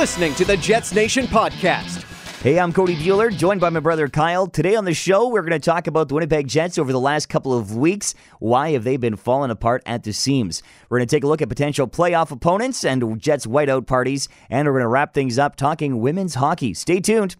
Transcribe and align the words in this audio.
Listening 0.00 0.34
to 0.36 0.46
the 0.46 0.56
Jets 0.56 0.94
Nation 0.94 1.26
podcast. 1.26 2.06
Hey, 2.40 2.58
I'm 2.58 2.72
Cody 2.72 2.96
Bueller, 2.96 3.36
joined 3.36 3.60
by 3.60 3.68
my 3.68 3.80
brother 3.80 4.08
Kyle. 4.08 4.46
Today 4.46 4.74
on 4.74 4.86
the 4.86 4.94
show, 4.94 5.28
we're 5.28 5.42
going 5.42 5.52
to 5.52 5.58
talk 5.58 5.86
about 5.86 6.08
the 6.08 6.14
Winnipeg 6.14 6.48
Jets 6.48 6.78
over 6.78 6.90
the 6.90 6.98
last 6.98 7.28
couple 7.28 7.52
of 7.52 7.76
weeks. 7.76 8.14
Why 8.38 8.70
have 8.70 8.82
they 8.82 8.96
been 8.96 9.16
falling 9.16 9.50
apart 9.50 9.82
at 9.84 10.04
the 10.04 10.14
seams? 10.14 10.62
We're 10.88 11.00
going 11.00 11.06
to 11.06 11.14
take 11.14 11.22
a 11.22 11.26
look 11.26 11.42
at 11.42 11.50
potential 11.50 11.86
playoff 11.86 12.30
opponents 12.30 12.82
and 12.82 13.20
Jets 13.20 13.44
whiteout 13.44 13.86
parties, 13.86 14.30
and 14.48 14.66
we're 14.66 14.72
going 14.72 14.84
to 14.84 14.88
wrap 14.88 15.12
things 15.12 15.38
up 15.38 15.54
talking 15.54 16.00
women's 16.00 16.36
hockey. 16.36 16.72
Stay 16.72 17.00
tuned. 17.00 17.36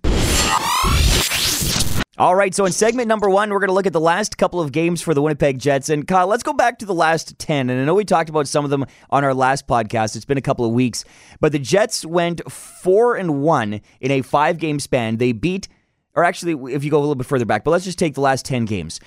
All 2.20 2.36
right, 2.36 2.54
so 2.54 2.66
in 2.66 2.72
segment 2.72 3.08
number 3.08 3.30
one, 3.30 3.48
we're 3.48 3.60
going 3.60 3.68
to 3.68 3.74
look 3.74 3.86
at 3.86 3.94
the 3.94 3.98
last 3.98 4.36
couple 4.36 4.60
of 4.60 4.72
games 4.72 5.00
for 5.00 5.14
the 5.14 5.22
Winnipeg 5.22 5.58
Jets. 5.58 5.88
And 5.88 6.06
Kyle, 6.06 6.26
let's 6.26 6.42
go 6.42 6.52
back 6.52 6.78
to 6.80 6.84
the 6.84 6.92
last 6.92 7.38
10. 7.38 7.70
And 7.70 7.80
I 7.80 7.84
know 7.86 7.94
we 7.94 8.04
talked 8.04 8.28
about 8.28 8.46
some 8.46 8.62
of 8.62 8.70
them 8.70 8.84
on 9.08 9.24
our 9.24 9.32
last 9.32 9.66
podcast. 9.66 10.16
It's 10.16 10.26
been 10.26 10.36
a 10.36 10.42
couple 10.42 10.66
of 10.66 10.72
weeks. 10.72 11.02
But 11.40 11.52
the 11.52 11.58
Jets 11.58 12.04
went 12.04 12.42
4 12.52 13.16
and 13.16 13.40
1 13.40 13.80
in 14.02 14.10
a 14.10 14.20
five 14.20 14.58
game 14.58 14.78
span. 14.80 15.16
They 15.16 15.32
beat, 15.32 15.66
or 16.14 16.22
actually, 16.22 16.74
if 16.74 16.84
you 16.84 16.90
go 16.90 16.98
a 16.98 17.00
little 17.00 17.14
bit 17.14 17.26
further 17.26 17.46
back, 17.46 17.64
but 17.64 17.70
let's 17.70 17.86
just 17.86 17.98
take 17.98 18.12
the 18.12 18.20
last 18.20 18.44
10 18.44 18.66
games. 18.66 19.00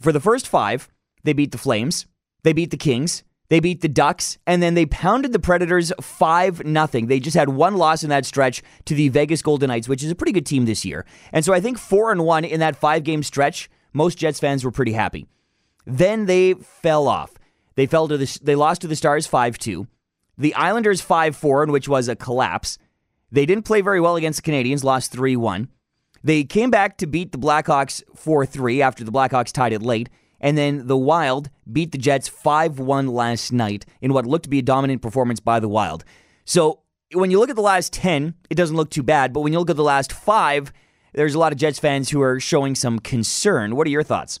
For 0.00 0.10
the 0.10 0.18
first 0.18 0.48
five, 0.48 0.90
they 1.22 1.34
beat 1.34 1.52
the 1.52 1.58
Flames, 1.58 2.06
they 2.42 2.52
beat 2.52 2.72
the 2.72 2.76
Kings, 2.76 3.22
they 3.48 3.60
beat 3.60 3.80
the 3.80 3.88
Ducks, 3.88 4.38
and 4.46 4.62
then 4.62 4.74
they 4.74 4.86
pounded 4.86 5.32
the 5.32 5.38
Predators 5.38 5.92
5 6.00 6.56
0. 6.56 6.86
They 7.06 7.20
just 7.20 7.36
had 7.36 7.50
one 7.50 7.76
loss 7.76 8.02
in 8.02 8.10
that 8.10 8.26
stretch 8.26 8.62
to 8.86 8.94
the 8.94 9.08
Vegas 9.08 9.42
Golden 9.42 9.68
Knights, 9.68 9.88
which 9.88 10.02
is 10.02 10.10
a 10.10 10.16
pretty 10.16 10.32
good 10.32 10.46
team 10.46 10.64
this 10.64 10.84
year. 10.84 11.06
And 11.32 11.44
so 11.44 11.52
I 11.52 11.60
think 11.60 11.78
4 11.78 12.12
and 12.12 12.24
1 12.24 12.44
in 12.44 12.60
that 12.60 12.76
five 12.76 13.04
game 13.04 13.22
stretch, 13.22 13.70
most 13.92 14.18
Jets 14.18 14.40
fans 14.40 14.64
were 14.64 14.70
pretty 14.70 14.92
happy. 14.92 15.26
Then 15.86 16.26
they 16.26 16.54
fell 16.54 17.06
off. 17.06 17.38
They 17.76 17.86
fell 17.86 18.08
to 18.08 18.16
the 18.16 18.38
they 18.42 18.54
lost 18.54 18.80
to 18.80 18.88
the 18.88 18.96
Stars 18.96 19.28
5-2. 19.28 19.86
The 20.38 20.54
Islanders 20.54 21.00
5-4 21.00 21.64
in 21.64 21.72
which 21.72 21.88
was 21.88 22.08
a 22.08 22.16
collapse. 22.16 22.78
They 23.30 23.46
didn't 23.46 23.64
play 23.64 23.80
very 23.80 24.00
well 24.00 24.16
against 24.16 24.42
the 24.42 24.50
Canadiens, 24.50 24.84
lost 24.84 25.14
3-1. 25.14 25.68
They 26.22 26.44
came 26.44 26.70
back 26.70 26.98
to 26.98 27.06
beat 27.06 27.32
the 27.32 27.38
Blackhawks 27.38 28.02
4-3 28.16 28.80
after 28.80 29.04
the 29.04 29.12
Blackhawks 29.12 29.52
tied 29.52 29.72
it 29.72 29.82
late. 29.82 30.08
And 30.40 30.56
then 30.56 30.86
the 30.86 30.96
Wild 30.96 31.50
beat 31.70 31.92
the 31.92 31.98
Jets 31.98 32.28
5 32.28 32.78
1 32.78 33.06
last 33.08 33.52
night 33.52 33.86
in 34.00 34.12
what 34.12 34.26
looked 34.26 34.44
to 34.44 34.50
be 34.50 34.58
a 34.58 34.62
dominant 34.62 35.02
performance 35.02 35.40
by 35.40 35.60
the 35.60 35.68
Wild. 35.68 36.04
So 36.44 36.80
when 37.12 37.30
you 37.30 37.38
look 37.38 37.50
at 37.50 37.56
the 37.56 37.62
last 37.62 37.92
10, 37.92 38.34
it 38.50 38.54
doesn't 38.54 38.76
look 38.76 38.90
too 38.90 39.02
bad. 39.02 39.32
But 39.32 39.40
when 39.40 39.52
you 39.52 39.58
look 39.58 39.70
at 39.70 39.76
the 39.76 39.82
last 39.82 40.12
five, 40.12 40.72
there's 41.12 41.34
a 41.34 41.38
lot 41.38 41.52
of 41.52 41.58
Jets 41.58 41.78
fans 41.78 42.10
who 42.10 42.20
are 42.20 42.40
showing 42.40 42.74
some 42.74 42.98
concern. 42.98 43.76
What 43.76 43.86
are 43.86 43.90
your 43.90 44.02
thoughts? 44.02 44.40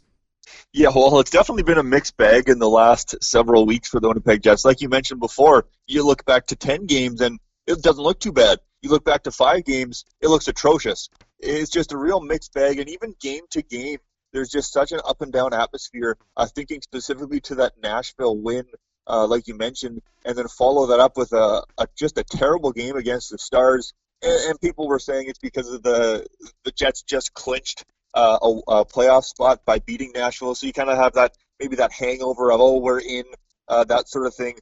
Yeah, 0.72 0.90
well, 0.94 1.18
it's 1.20 1.30
definitely 1.30 1.62
been 1.62 1.78
a 1.78 1.82
mixed 1.82 2.16
bag 2.16 2.48
in 2.48 2.58
the 2.58 2.68
last 2.68 3.16
several 3.22 3.66
weeks 3.66 3.88
for 3.88 4.00
the 4.00 4.08
Winnipeg 4.08 4.42
Jets. 4.42 4.64
Like 4.64 4.80
you 4.80 4.88
mentioned 4.88 5.20
before, 5.20 5.66
you 5.86 6.04
look 6.04 6.24
back 6.24 6.46
to 6.46 6.56
10 6.56 6.86
games 6.86 7.20
and 7.20 7.38
it 7.66 7.82
doesn't 7.82 8.02
look 8.02 8.20
too 8.20 8.32
bad. 8.32 8.60
You 8.82 8.90
look 8.90 9.04
back 9.04 9.24
to 9.24 9.30
five 9.30 9.64
games, 9.64 10.04
it 10.20 10.28
looks 10.28 10.48
atrocious. 10.48 11.08
It's 11.38 11.70
just 11.70 11.92
a 11.92 11.96
real 11.96 12.20
mixed 12.20 12.52
bag. 12.52 12.78
And 12.78 12.88
even 12.88 13.14
game 13.20 13.44
to 13.50 13.62
game, 13.62 13.98
there's 14.36 14.50
just 14.50 14.72
such 14.72 14.92
an 14.92 15.00
up 15.04 15.22
and 15.22 15.32
down 15.32 15.54
atmosphere. 15.54 16.16
Uh, 16.36 16.46
thinking 16.46 16.82
specifically 16.82 17.40
to 17.40 17.56
that 17.56 17.72
Nashville 17.82 18.36
win, 18.36 18.66
uh, 19.06 19.26
like 19.26 19.48
you 19.48 19.56
mentioned, 19.56 20.02
and 20.24 20.36
then 20.36 20.46
follow 20.46 20.86
that 20.88 21.00
up 21.00 21.16
with 21.16 21.32
a, 21.32 21.62
a 21.78 21.86
just 21.96 22.18
a 22.18 22.24
terrible 22.24 22.70
game 22.72 22.96
against 22.96 23.30
the 23.30 23.38
Stars. 23.38 23.94
And, 24.22 24.50
and, 24.50 24.60
people 24.60 24.88
were 24.88 24.98
saying 24.98 25.28
it's 25.28 25.38
because 25.38 25.68
of 25.72 25.82
the 25.82 26.26
the 26.64 26.70
Jets 26.72 27.02
just 27.02 27.32
clinched 27.32 27.84
uh, 28.14 28.38
a, 28.42 28.48
a, 28.48 28.84
playoff 28.84 29.24
spot 29.24 29.64
by 29.64 29.78
beating 29.78 30.12
Nashville. 30.14 30.54
So 30.54 30.66
you 30.66 30.72
kind 30.72 30.90
of 30.90 30.98
have 30.98 31.14
that 31.14 31.36
maybe 31.58 31.76
that 31.76 31.92
hangover 31.92 32.52
of 32.52 32.60
oh 32.60 32.78
we're 32.78 33.00
in 33.00 33.24
uh, 33.68 33.84
that 33.84 34.08
sort 34.08 34.26
of 34.26 34.34
thing. 34.34 34.58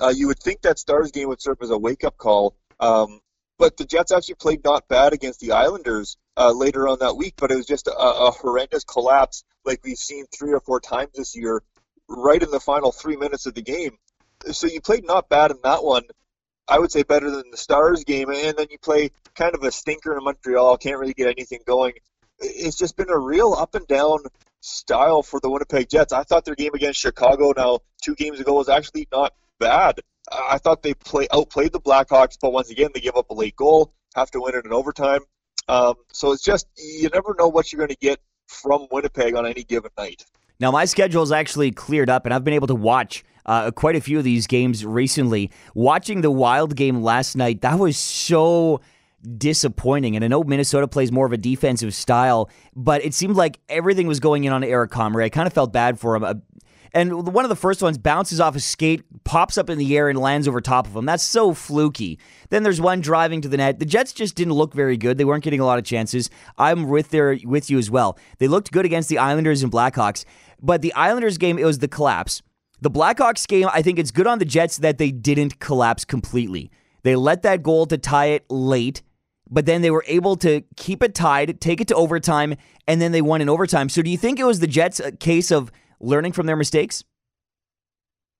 Uh, 0.00 0.12
you 0.14 0.28
would 0.28 0.38
think 0.38 0.62
that 0.62 0.78
Stars 0.78 1.10
game 1.10 1.28
would 1.28 1.42
serve 1.42 1.58
as 1.62 1.70
a 1.70 1.78
wake 1.78 2.04
up 2.04 2.16
call. 2.16 2.54
Um, 2.78 3.20
but 3.58 3.76
the 3.76 3.84
Jets 3.84 4.12
actually 4.12 4.36
played 4.36 4.64
not 4.64 4.88
bad 4.88 5.12
against 5.12 5.40
the 5.40 5.52
Islanders 5.52 6.16
uh, 6.36 6.52
later 6.52 6.88
on 6.88 6.98
that 7.00 7.16
week, 7.16 7.34
but 7.36 7.50
it 7.50 7.56
was 7.56 7.66
just 7.66 7.86
a, 7.86 7.96
a 7.96 8.30
horrendous 8.30 8.84
collapse 8.84 9.44
like 9.64 9.80
we've 9.84 9.98
seen 9.98 10.26
three 10.26 10.52
or 10.52 10.60
four 10.60 10.80
times 10.80 11.10
this 11.14 11.36
year, 11.36 11.62
right 12.08 12.42
in 12.42 12.50
the 12.50 12.60
final 12.60 12.92
three 12.92 13.16
minutes 13.16 13.46
of 13.46 13.54
the 13.54 13.62
game. 13.62 13.98
So 14.50 14.66
you 14.66 14.80
played 14.80 15.06
not 15.06 15.28
bad 15.28 15.50
in 15.50 15.58
that 15.62 15.84
one. 15.84 16.02
I 16.68 16.78
would 16.78 16.92
say 16.92 17.02
better 17.02 17.30
than 17.30 17.50
the 17.50 17.56
Stars 17.56 18.04
game, 18.04 18.30
and 18.30 18.56
then 18.56 18.66
you 18.70 18.78
play 18.78 19.10
kind 19.34 19.54
of 19.54 19.62
a 19.62 19.70
stinker 19.70 20.16
in 20.16 20.24
Montreal. 20.24 20.78
Can't 20.78 20.98
really 20.98 21.14
get 21.14 21.28
anything 21.28 21.60
going. 21.66 21.94
It's 22.38 22.76
just 22.76 22.96
been 22.96 23.10
a 23.10 23.18
real 23.18 23.52
up 23.52 23.74
and 23.74 23.86
down 23.86 24.18
style 24.60 25.22
for 25.22 25.40
the 25.40 25.50
Winnipeg 25.50 25.88
Jets. 25.88 26.12
I 26.12 26.22
thought 26.22 26.44
their 26.44 26.54
game 26.54 26.74
against 26.74 27.00
Chicago 27.00 27.52
now 27.56 27.80
two 28.02 28.14
games 28.14 28.40
ago 28.40 28.54
was 28.54 28.68
actually 28.68 29.08
not 29.12 29.34
bad. 29.58 30.00
I 30.30 30.58
thought 30.58 30.82
they 30.82 30.94
play 30.94 31.26
outplayed 31.32 31.72
the 31.72 31.80
Blackhawks, 31.80 32.38
but 32.40 32.52
once 32.52 32.70
again 32.70 32.90
they 32.94 33.00
give 33.00 33.16
up 33.16 33.30
a 33.30 33.34
late 33.34 33.56
goal, 33.56 33.92
have 34.14 34.30
to 34.32 34.40
win 34.40 34.54
it 34.54 34.64
in 34.64 34.72
overtime. 34.72 35.20
Um, 35.72 35.94
so 36.12 36.32
it's 36.32 36.42
just 36.42 36.66
you 36.76 37.08
never 37.14 37.34
know 37.38 37.48
what 37.48 37.72
you're 37.72 37.78
going 37.78 37.88
to 37.88 37.96
get 37.96 38.20
from 38.46 38.86
Winnipeg 38.90 39.34
on 39.34 39.46
any 39.46 39.64
given 39.64 39.90
night. 39.96 40.26
Now 40.60 40.70
my 40.70 40.84
schedule 40.84 41.22
is 41.22 41.32
actually 41.32 41.70
cleared 41.70 42.10
up, 42.10 42.26
and 42.26 42.34
I've 42.34 42.44
been 42.44 42.52
able 42.52 42.66
to 42.66 42.74
watch 42.74 43.24
uh, 43.46 43.70
quite 43.70 43.96
a 43.96 44.00
few 44.00 44.18
of 44.18 44.24
these 44.24 44.46
games 44.46 44.84
recently. 44.84 45.50
Watching 45.74 46.20
the 46.20 46.30
Wild 46.30 46.76
game 46.76 47.02
last 47.02 47.36
night, 47.36 47.62
that 47.62 47.78
was 47.78 47.96
so 47.96 48.82
disappointing. 49.38 50.14
And 50.14 50.24
I 50.24 50.28
know 50.28 50.42
Minnesota 50.44 50.86
plays 50.88 51.10
more 51.10 51.24
of 51.24 51.32
a 51.32 51.38
defensive 51.38 51.94
style, 51.94 52.50
but 52.76 53.02
it 53.04 53.14
seemed 53.14 53.36
like 53.36 53.58
everything 53.70 54.06
was 54.06 54.20
going 54.20 54.44
in 54.44 54.52
on 54.52 54.62
Eric 54.62 54.90
Comrie. 54.90 55.24
I 55.24 55.28
kind 55.30 55.46
of 55.46 55.54
felt 55.54 55.72
bad 55.72 55.98
for 55.98 56.16
him. 56.16 56.42
And 56.94 57.32
one 57.32 57.44
of 57.44 57.48
the 57.48 57.56
first 57.56 57.82
ones 57.82 57.96
bounces 57.96 58.38
off 58.38 58.54
a 58.54 58.60
skate, 58.60 59.02
pops 59.24 59.56
up 59.56 59.70
in 59.70 59.78
the 59.78 59.96
air, 59.96 60.08
and 60.08 60.18
lands 60.18 60.46
over 60.46 60.60
top 60.60 60.86
of 60.86 60.94
him. 60.94 61.06
That's 61.06 61.22
so 61.22 61.54
fluky. 61.54 62.18
Then 62.50 62.62
there's 62.62 62.80
one 62.80 63.00
driving 63.00 63.40
to 63.40 63.48
the 63.48 63.56
net. 63.56 63.78
The 63.78 63.86
Jets 63.86 64.12
just 64.12 64.34
didn't 64.34 64.52
look 64.52 64.74
very 64.74 64.98
good. 64.98 65.16
They 65.16 65.24
weren't 65.24 65.44
getting 65.44 65.60
a 65.60 65.64
lot 65.64 65.78
of 65.78 65.84
chances. 65.84 66.28
I'm 66.58 66.88
with 66.88 67.08
there 67.08 67.38
with 67.44 67.70
you 67.70 67.78
as 67.78 67.90
well. 67.90 68.18
They 68.38 68.48
looked 68.48 68.72
good 68.72 68.84
against 68.84 69.08
the 69.08 69.18
Islanders 69.18 69.62
and 69.62 69.72
Blackhawks, 69.72 70.24
but 70.60 70.82
the 70.82 70.92
Islanders 70.92 71.38
game 71.38 71.58
it 71.58 71.64
was 71.64 71.78
the 71.78 71.88
collapse. 71.88 72.42
The 72.82 72.90
Blackhawks 72.90 73.46
game, 73.46 73.68
I 73.72 73.80
think 73.80 73.98
it's 73.98 74.10
good 74.10 74.26
on 74.26 74.38
the 74.38 74.44
Jets 74.44 74.78
that 74.78 74.98
they 74.98 75.12
didn't 75.12 75.60
collapse 75.60 76.04
completely. 76.04 76.70
They 77.04 77.16
let 77.16 77.42
that 77.42 77.62
goal 77.62 77.86
to 77.86 77.96
tie 77.96 78.26
it 78.26 78.44
late, 78.50 79.02
but 79.48 79.66
then 79.66 79.82
they 79.82 79.90
were 79.90 80.04
able 80.08 80.36
to 80.36 80.62
keep 80.76 81.02
it 81.02 81.14
tied, 81.14 81.60
take 81.60 81.80
it 81.80 81.88
to 81.88 81.94
overtime, 81.94 82.54
and 82.88 83.00
then 83.00 83.12
they 83.12 83.22
won 83.22 83.40
in 83.40 83.48
overtime. 83.48 83.88
So 83.88 84.02
do 84.02 84.10
you 84.10 84.18
think 84.18 84.38
it 84.38 84.44
was 84.44 84.60
the 84.60 84.66
Jets' 84.66 85.00
case 85.20 85.50
of 85.50 85.70
learning 86.02 86.32
from 86.32 86.46
their 86.46 86.56
mistakes? 86.56 87.04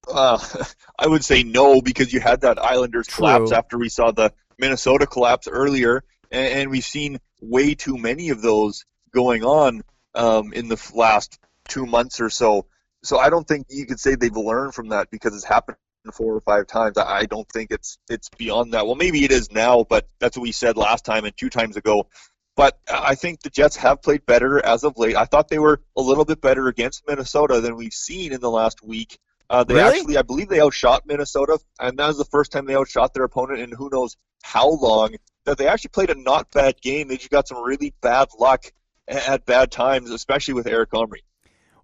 Uh, 0.07 0.39
I 0.99 1.07
would 1.07 1.25
say 1.25 1.43
no 1.43 1.81
because 1.81 2.13
you 2.13 2.21
had 2.21 2.43
that 2.43 2.59
Islanders 2.59 3.07
True. 3.07 3.23
collapse 3.23 3.53
after 3.53 3.79
we 3.79 3.89
saw 3.89 4.11
the 4.11 4.33
Minnesota 4.59 5.07
collapse 5.07 5.49
earlier, 5.49 6.05
and, 6.31 6.61
and 6.61 6.71
we've 6.71 6.85
seen 6.85 7.19
way 7.41 7.75
too 7.75 7.97
many 7.97 8.29
of 8.31 8.43
those 8.43 8.85
going 9.15 9.45
on 9.45 9.83
um, 10.15 10.53
in 10.53 10.69
the 10.69 10.93
last 10.95 11.39
two 11.69 11.87
months 11.87 12.21
or 12.21 12.31
so. 12.31 12.67
So 13.03 13.19
I 13.19 13.31
don't 13.31 13.47
think 13.47 13.67
you 13.71 13.87
could 13.87 13.99
say 13.99 14.15
they've 14.15 14.37
learned 14.37 14.75
from 14.75 14.91
that 14.91 15.11
because 15.11 15.35
it's 15.35 15.45
happened 15.45 15.77
four 16.13 16.35
or 16.35 16.41
five 16.41 16.67
times. 16.67 16.99
I 16.99 17.27
don't 17.27 17.49
think 17.49 17.71
it's 17.71 17.99
it's 18.09 18.29
beyond 18.31 18.75
that. 18.75 18.87
Well, 18.87 18.97
maybe 18.97 19.25
it 19.25 19.31
is 19.33 19.51
now, 19.53 19.85
but 19.89 20.09
that's 20.19 20.37
what 20.37 20.43
we 20.43 20.53
said 20.53 20.77
last 20.77 21.05
time 21.05 21.25
and 21.25 21.37
two 21.37 21.51
times 21.51 21.77
ago. 21.77 22.09
But 22.55 22.79
I 22.93 23.15
think 23.15 23.41
the 23.41 23.51
Jets 23.51 23.77
have 23.77 24.03
played 24.03 24.27
better 24.27 24.65
as 24.65 24.85
of 24.85 24.99
late. 24.99 25.17
I 25.17 25.25
thought 25.25 25.49
they 25.49 25.59
were 25.59 25.81
a 25.97 26.03
little 26.03 26.25
bit 26.25 26.41
better 26.41 26.69
against 26.69 27.03
Minnesota 27.09 27.61
than 27.61 27.77
we've 27.77 27.95
seen 27.95 28.33
in 28.33 28.41
the 28.41 28.51
last 28.51 28.83
week. 28.83 29.19
Uh, 29.49 29.65
they 29.65 29.75
really? 29.75 29.99
actually, 29.99 30.17
I 30.19 30.23
believe, 30.23 30.49
they 30.49 30.61
outshot 30.61 31.07
Minnesota, 31.07 31.59
and 31.81 31.99
that 31.99 32.07
was 32.07 32.19
the 32.19 32.25
first 32.25 32.53
time 32.53 32.67
they 32.67 32.75
outshot 32.75 33.15
their 33.15 33.25
opponent 33.25 33.61
in 33.61 33.73
who 33.73 33.89
knows 33.91 34.17
how 34.43 34.69
long. 34.69 35.15
That 35.45 35.59
they 35.59 35.67
actually 35.67 35.91
played 35.91 36.11
a 36.11 36.15
not 36.15 36.51
bad 36.53 36.81
game. 36.81 37.09
They 37.09 37.17
just 37.17 37.31
got 37.31 37.49
some 37.49 37.63
really 37.63 37.93
bad 38.01 38.29
luck 38.39 38.67
at 39.09 39.45
bad 39.45 39.71
times, 39.71 40.11
especially 40.11 40.55
with 40.55 40.67
Eric 40.67 40.91
Comrie. 40.91 41.25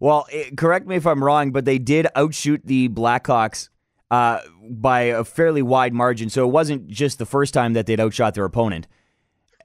Well, 0.00 0.26
eh, 0.30 0.50
correct 0.56 0.86
me 0.86 0.96
if 0.96 1.06
I'm 1.06 1.22
wrong, 1.22 1.50
but 1.50 1.64
they 1.64 1.78
did 1.78 2.06
outshoot 2.14 2.62
the 2.64 2.88
Blackhawks 2.88 3.68
uh, 4.10 4.40
by 4.70 5.00
a 5.00 5.24
fairly 5.24 5.62
wide 5.62 5.92
margin. 5.92 6.30
So 6.30 6.44
it 6.44 6.52
wasn't 6.52 6.88
just 6.88 7.18
the 7.18 7.26
first 7.26 7.52
time 7.52 7.72
that 7.72 7.86
they'd 7.86 8.00
outshot 8.00 8.34
their 8.34 8.44
opponent. 8.44 8.86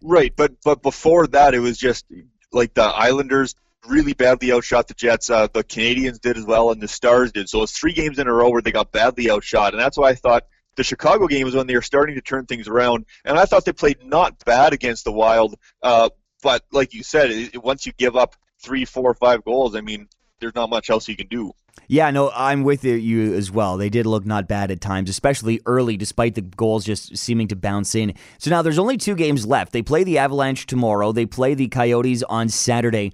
Right, 0.03 0.33
but 0.35 0.61
but 0.63 0.83
before 0.83 1.27
that, 1.27 1.53
it 1.53 1.59
was 1.59 1.77
just 1.77 2.05
like 2.51 2.73
the 2.73 2.83
Islanders 2.83 3.55
really 3.87 4.13
badly 4.13 4.51
outshot 4.51 4.87
the 4.87 4.93
Jets. 4.93 5.29
Uh, 5.29 5.47
the 5.53 5.63
Canadiens 5.63 6.19
did 6.19 6.37
as 6.37 6.45
well, 6.45 6.71
and 6.71 6.81
the 6.81 6.89
Stars 6.89 7.31
did. 7.31 7.47
So 7.47 7.63
it's 7.63 7.71
three 7.71 7.93
games 7.93 8.19
in 8.19 8.27
a 8.27 8.33
row 8.33 8.49
where 8.49 8.61
they 8.61 8.71
got 8.71 8.91
badly 8.91 9.31
outshot, 9.31 9.73
and 9.73 9.81
that's 9.81 9.97
why 9.97 10.09
I 10.09 10.15
thought 10.15 10.45
the 10.75 10.83
Chicago 10.83 11.27
game 11.27 11.45
was 11.45 11.55
when 11.55 11.67
they 11.67 11.75
were 11.75 11.81
starting 11.81 12.15
to 12.15 12.21
turn 12.21 12.45
things 12.45 12.67
around. 12.67 13.05
And 13.23 13.39
I 13.39 13.45
thought 13.45 13.63
they 13.63 13.71
played 13.71 14.03
not 14.03 14.43
bad 14.43 14.73
against 14.73 15.05
the 15.05 15.11
Wild, 15.11 15.55
uh, 15.81 16.09
but 16.41 16.63
like 16.71 16.93
you 16.93 17.03
said, 17.03 17.31
it, 17.31 17.63
once 17.63 17.85
you 17.85 17.93
give 17.97 18.17
up 18.17 18.35
three, 18.61 18.83
four, 18.83 19.13
five 19.13 19.45
goals, 19.45 19.75
I 19.75 19.81
mean, 19.81 20.09
there's 20.39 20.55
not 20.55 20.69
much 20.69 20.89
else 20.89 21.07
you 21.07 21.15
can 21.15 21.27
do. 21.27 21.53
Yeah, 21.87 22.11
no, 22.11 22.31
I'm 22.33 22.63
with 22.63 22.85
you 22.85 23.33
as 23.33 23.51
well. 23.51 23.77
They 23.77 23.89
did 23.89 24.05
look 24.05 24.25
not 24.25 24.47
bad 24.47 24.71
at 24.71 24.79
times, 24.79 25.09
especially 25.09 25.59
early, 25.65 25.97
despite 25.97 26.35
the 26.35 26.41
goals 26.41 26.85
just 26.85 27.17
seeming 27.17 27.47
to 27.49 27.55
bounce 27.55 27.93
in. 27.93 28.13
So 28.37 28.49
now 28.49 28.61
there's 28.61 28.79
only 28.79 28.97
two 28.97 29.15
games 29.15 29.45
left. 29.45 29.73
They 29.73 29.81
play 29.81 30.03
the 30.03 30.17
Avalanche 30.17 30.65
tomorrow. 30.65 31.11
They 31.11 31.25
play 31.25 31.53
the 31.55 31.67
Coyotes 31.67 32.23
on 32.23 32.49
Saturday. 32.49 33.11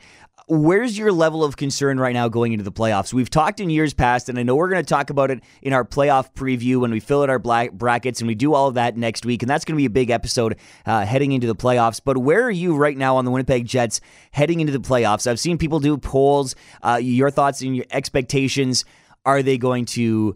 Where's 0.50 0.98
your 0.98 1.12
level 1.12 1.44
of 1.44 1.58
concern 1.58 2.00
right 2.00 2.14
now 2.14 2.28
going 2.28 2.54
into 2.54 2.64
the 2.64 2.72
playoffs? 2.72 3.14
We've 3.14 3.30
talked 3.30 3.60
in 3.60 3.70
years 3.70 3.94
past, 3.94 4.30
and 4.30 4.40
I 4.40 4.44
know 4.44 4.56
we're 4.56 4.70
going 4.70 4.84
to 4.84 4.90
talk 4.90 5.12
about 5.12 5.30
it 5.30 5.44
in 5.62 5.74
our 5.74 5.86
playoff 5.86 6.34
preview 6.34 6.82
when 6.82 6.90
we 6.90 7.00
fill 7.00 7.22
out 7.22 7.30
our 7.30 7.38
brackets, 7.38 8.20
and 8.20 8.28
we 8.28 8.34
do 8.34 8.56
all 8.56 8.68
of 8.68 8.74
that 8.74 8.98
next 8.98 9.26
week, 9.26 9.44
and 9.44 9.50
that's 9.50 9.64
going 9.64 9.76
to 9.76 9.78
be 9.78 9.86
a 9.86 9.92
big 9.92 10.10
episode 10.10 10.58
uh, 10.88 11.06
heading 11.06 11.34
into 11.34 11.46
the 11.46 11.56
playoffs. 11.56 12.02
But 12.04 12.18
where 12.18 12.44
are 12.44 12.52
you 12.52 12.76
right 12.76 12.98
now 12.98 13.18
on 13.18 13.26
the 13.26 13.32
Winnipeg 13.32 13.68
Jets 13.68 14.02
heading 14.32 14.60
into 14.60 14.74
the 14.74 14.80
playoffs? 14.80 15.28
I've 15.28 15.40
seen 15.40 15.60
people 15.60 15.80
do 15.80 15.98
polls. 15.98 16.56
Uh, 16.82 17.00
your 17.02 17.30
thoughts 17.30 17.62
and 17.62 17.76
your 17.76 17.86
expectations. 17.92 18.86
Are 19.26 19.44
they 19.44 19.58
going 19.60 19.86
to 19.86 20.36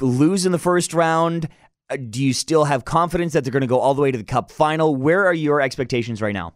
lose 0.00 0.46
in 0.46 0.52
the 0.52 0.58
first 0.58 0.92
round? 0.92 1.48
Uh, 1.88 1.96
do 2.10 2.24
you 2.24 2.32
still 2.32 2.64
have 2.64 2.84
confidence 2.84 3.34
that 3.34 3.44
they're 3.44 3.52
going 3.52 3.60
to 3.60 3.68
go 3.68 3.78
all 3.78 3.94
the 3.94 4.02
way 4.02 4.10
to 4.10 4.18
the 4.18 4.24
Cup 4.24 4.50
final? 4.50 4.96
Where 4.96 5.26
are 5.26 5.34
your 5.34 5.60
expectations 5.60 6.20
right 6.20 6.34
now? 6.34 6.54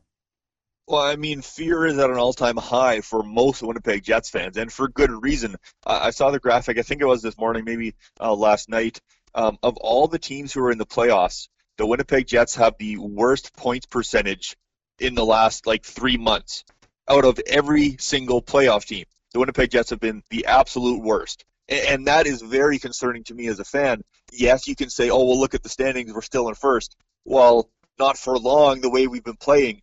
Well, 0.88 1.00
I 1.00 1.14
mean, 1.16 1.42
fear 1.42 1.86
is 1.86 1.98
at 1.98 2.10
an 2.10 2.16
all-time 2.16 2.56
high 2.56 3.02
for 3.02 3.22
most 3.22 3.62
Winnipeg 3.62 4.02
Jets 4.02 4.30
fans, 4.30 4.56
and 4.56 4.72
for 4.72 4.88
good 4.88 5.10
reason. 5.22 5.54
I 5.86 6.10
saw 6.10 6.30
the 6.30 6.40
graphic. 6.40 6.76
I 6.76 6.82
think 6.82 7.00
it 7.00 7.06
was 7.06 7.22
this 7.22 7.38
morning, 7.38 7.64
maybe 7.64 7.94
uh, 8.20 8.34
last 8.34 8.68
night. 8.68 9.00
Um, 9.34 9.58
of 9.62 9.76
all 9.76 10.08
the 10.08 10.18
teams 10.18 10.52
who 10.52 10.62
are 10.64 10.72
in 10.72 10.78
the 10.78 10.86
playoffs, 10.86 11.48
the 11.78 11.86
Winnipeg 11.86 12.26
Jets 12.26 12.56
have 12.56 12.76
the 12.78 12.98
worst 12.98 13.54
points 13.56 13.86
percentage 13.86 14.56
in 14.98 15.14
the 15.14 15.24
last 15.24 15.66
like 15.66 15.84
three 15.84 16.16
months. 16.16 16.64
Out 17.08 17.24
of 17.24 17.38
every 17.46 17.96
single 17.98 18.42
playoff 18.42 18.84
team, 18.84 19.04
the 19.32 19.38
Winnipeg 19.38 19.70
Jets 19.70 19.90
have 19.90 20.00
been 20.00 20.22
the 20.30 20.46
absolute 20.46 21.00
worst, 21.00 21.44
and, 21.68 21.86
and 21.86 22.06
that 22.08 22.26
is 22.26 22.42
very 22.42 22.78
concerning 22.78 23.24
to 23.24 23.34
me 23.34 23.46
as 23.46 23.60
a 23.60 23.64
fan. 23.64 24.02
Yes, 24.32 24.66
you 24.66 24.76
can 24.76 24.90
say, 24.90 25.10
"Oh, 25.10 25.24
well, 25.24 25.38
look 25.38 25.54
at 25.54 25.62
the 25.62 25.68
standings. 25.68 26.12
We're 26.12 26.22
still 26.22 26.48
in 26.48 26.54
first. 26.54 26.96
Well, 27.24 27.70
not 27.98 28.18
for 28.18 28.36
long. 28.36 28.80
The 28.80 28.90
way 28.90 29.06
we've 29.06 29.24
been 29.24 29.36
playing 29.36 29.82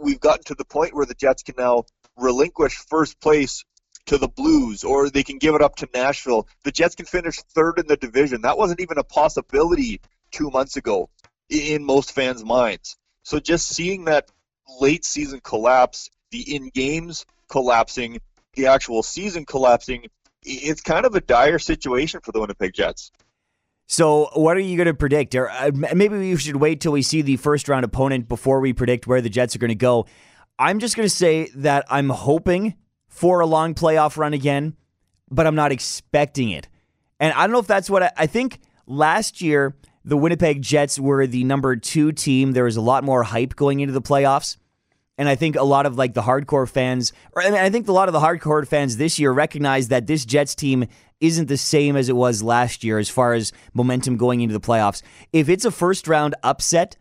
we've 0.00 0.20
gotten 0.20 0.44
to 0.44 0.54
the 0.54 0.64
point 0.64 0.94
where 0.94 1.06
the 1.06 1.14
Jets 1.14 1.42
can 1.42 1.54
now 1.58 1.84
relinquish 2.16 2.76
first 2.88 3.20
place 3.20 3.64
to 4.06 4.18
the 4.18 4.28
Blues 4.28 4.84
or 4.84 5.10
they 5.10 5.22
can 5.22 5.38
give 5.38 5.54
it 5.54 5.62
up 5.62 5.76
to 5.76 5.88
Nashville. 5.94 6.48
The 6.64 6.72
Jets 6.72 6.94
can 6.94 7.06
finish 7.06 7.36
third 7.54 7.78
in 7.78 7.86
the 7.86 7.96
division. 7.96 8.42
That 8.42 8.58
wasn't 8.58 8.80
even 8.80 8.98
a 8.98 9.04
possibility 9.04 10.00
two 10.30 10.50
months 10.50 10.76
ago 10.76 11.10
in 11.48 11.84
most 11.84 12.12
fans' 12.12 12.44
minds. 12.44 12.96
So 13.22 13.40
just 13.40 13.68
seeing 13.68 14.04
that 14.04 14.30
late 14.80 15.04
season 15.04 15.40
collapse, 15.40 16.10
the 16.30 16.54
in 16.54 16.68
games 16.68 17.26
collapsing, 17.48 18.20
the 18.54 18.66
actual 18.66 19.02
season 19.02 19.44
collapsing, 19.44 20.06
it's 20.42 20.80
kind 20.80 21.04
of 21.04 21.14
a 21.14 21.20
dire 21.20 21.58
situation 21.58 22.20
for 22.20 22.32
the 22.32 22.40
Winnipeg 22.40 22.72
Jets. 22.72 23.10
So, 23.92 24.30
what 24.34 24.56
are 24.56 24.60
you 24.60 24.76
going 24.76 24.86
to 24.86 24.94
predict? 24.94 25.34
Or 25.34 25.50
uh, 25.50 25.72
maybe 25.74 26.16
we 26.16 26.36
should 26.36 26.54
wait 26.54 26.80
till 26.80 26.92
we 26.92 27.02
see 27.02 27.22
the 27.22 27.36
first 27.36 27.68
round 27.68 27.84
opponent 27.84 28.28
before 28.28 28.60
we 28.60 28.72
predict 28.72 29.08
where 29.08 29.20
the 29.20 29.28
Jets 29.28 29.56
are 29.56 29.58
going 29.58 29.70
to 29.70 29.74
go. 29.74 30.06
I'm 30.60 30.78
just 30.78 30.94
going 30.94 31.08
to 31.08 31.14
say 31.14 31.50
that 31.56 31.86
I'm 31.90 32.08
hoping 32.08 32.76
for 33.08 33.40
a 33.40 33.46
long 33.46 33.74
playoff 33.74 34.16
run 34.16 34.32
again, 34.32 34.76
but 35.28 35.44
I'm 35.44 35.56
not 35.56 35.72
expecting 35.72 36.50
it. 36.50 36.68
And 37.18 37.32
I 37.32 37.40
don't 37.40 37.50
know 37.50 37.58
if 37.58 37.66
that's 37.66 37.90
what 37.90 38.04
I, 38.04 38.12
I 38.16 38.26
think 38.28 38.60
last 38.86 39.40
year 39.40 39.74
the 40.04 40.16
Winnipeg 40.16 40.62
Jets 40.62 40.96
were 40.96 41.26
the 41.26 41.42
number 41.42 41.74
two 41.74 42.12
team. 42.12 42.52
There 42.52 42.64
was 42.64 42.76
a 42.76 42.80
lot 42.80 43.02
more 43.02 43.24
hype 43.24 43.56
going 43.56 43.80
into 43.80 43.92
the 43.92 44.00
playoffs. 44.00 44.56
And 45.20 45.28
I 45.28 45.34
think 45.34 45.54
a 45.54 45.62
lot 45.62 45.84
of 45.84 45.98
like 45.98 46.14
the 46.14 46.22
hardcore 46.22 46.66
fans, 46.66 47.12
or 47.32 47.42
I, 47.42 47.50
mean, 47.50 47.60
I 47.60 47.68
think 47.68 47.86
a 47.88 47.92
lot 47.92 48.08
of 48.08 48.14
the 48.14 48.20
hardcore 48.20 48.66
fans 48.66 48.96
this 48.96 49.18
year 49.18 49.32
recognize 49.32 49.88
that 49.88 50.06
this 50.06 50.24
Jets 50.24 50.54
team 50.54 50.86
isn't 51.20 51.46
the 51.46 51.58
same 51.58 51.94
as 51.94 52.08
it 52.08 52.16
was 52.16 52.42
last 52.42 52.82
year 52.82 52.98
as 52.98 53.10
far 53.10 53.34
as 53.34 53.52
momentum 53.74 54.16
going 54.16 54.40
into 54.40 54.54
the 54.54 54.66
playoffs. 54.66 55.02
If 55.30 55.50
it's 55.50 55.66
a 55.66 55.70
first 55.70 56.08
round 56.08 56.36
upset, 56.42 56.96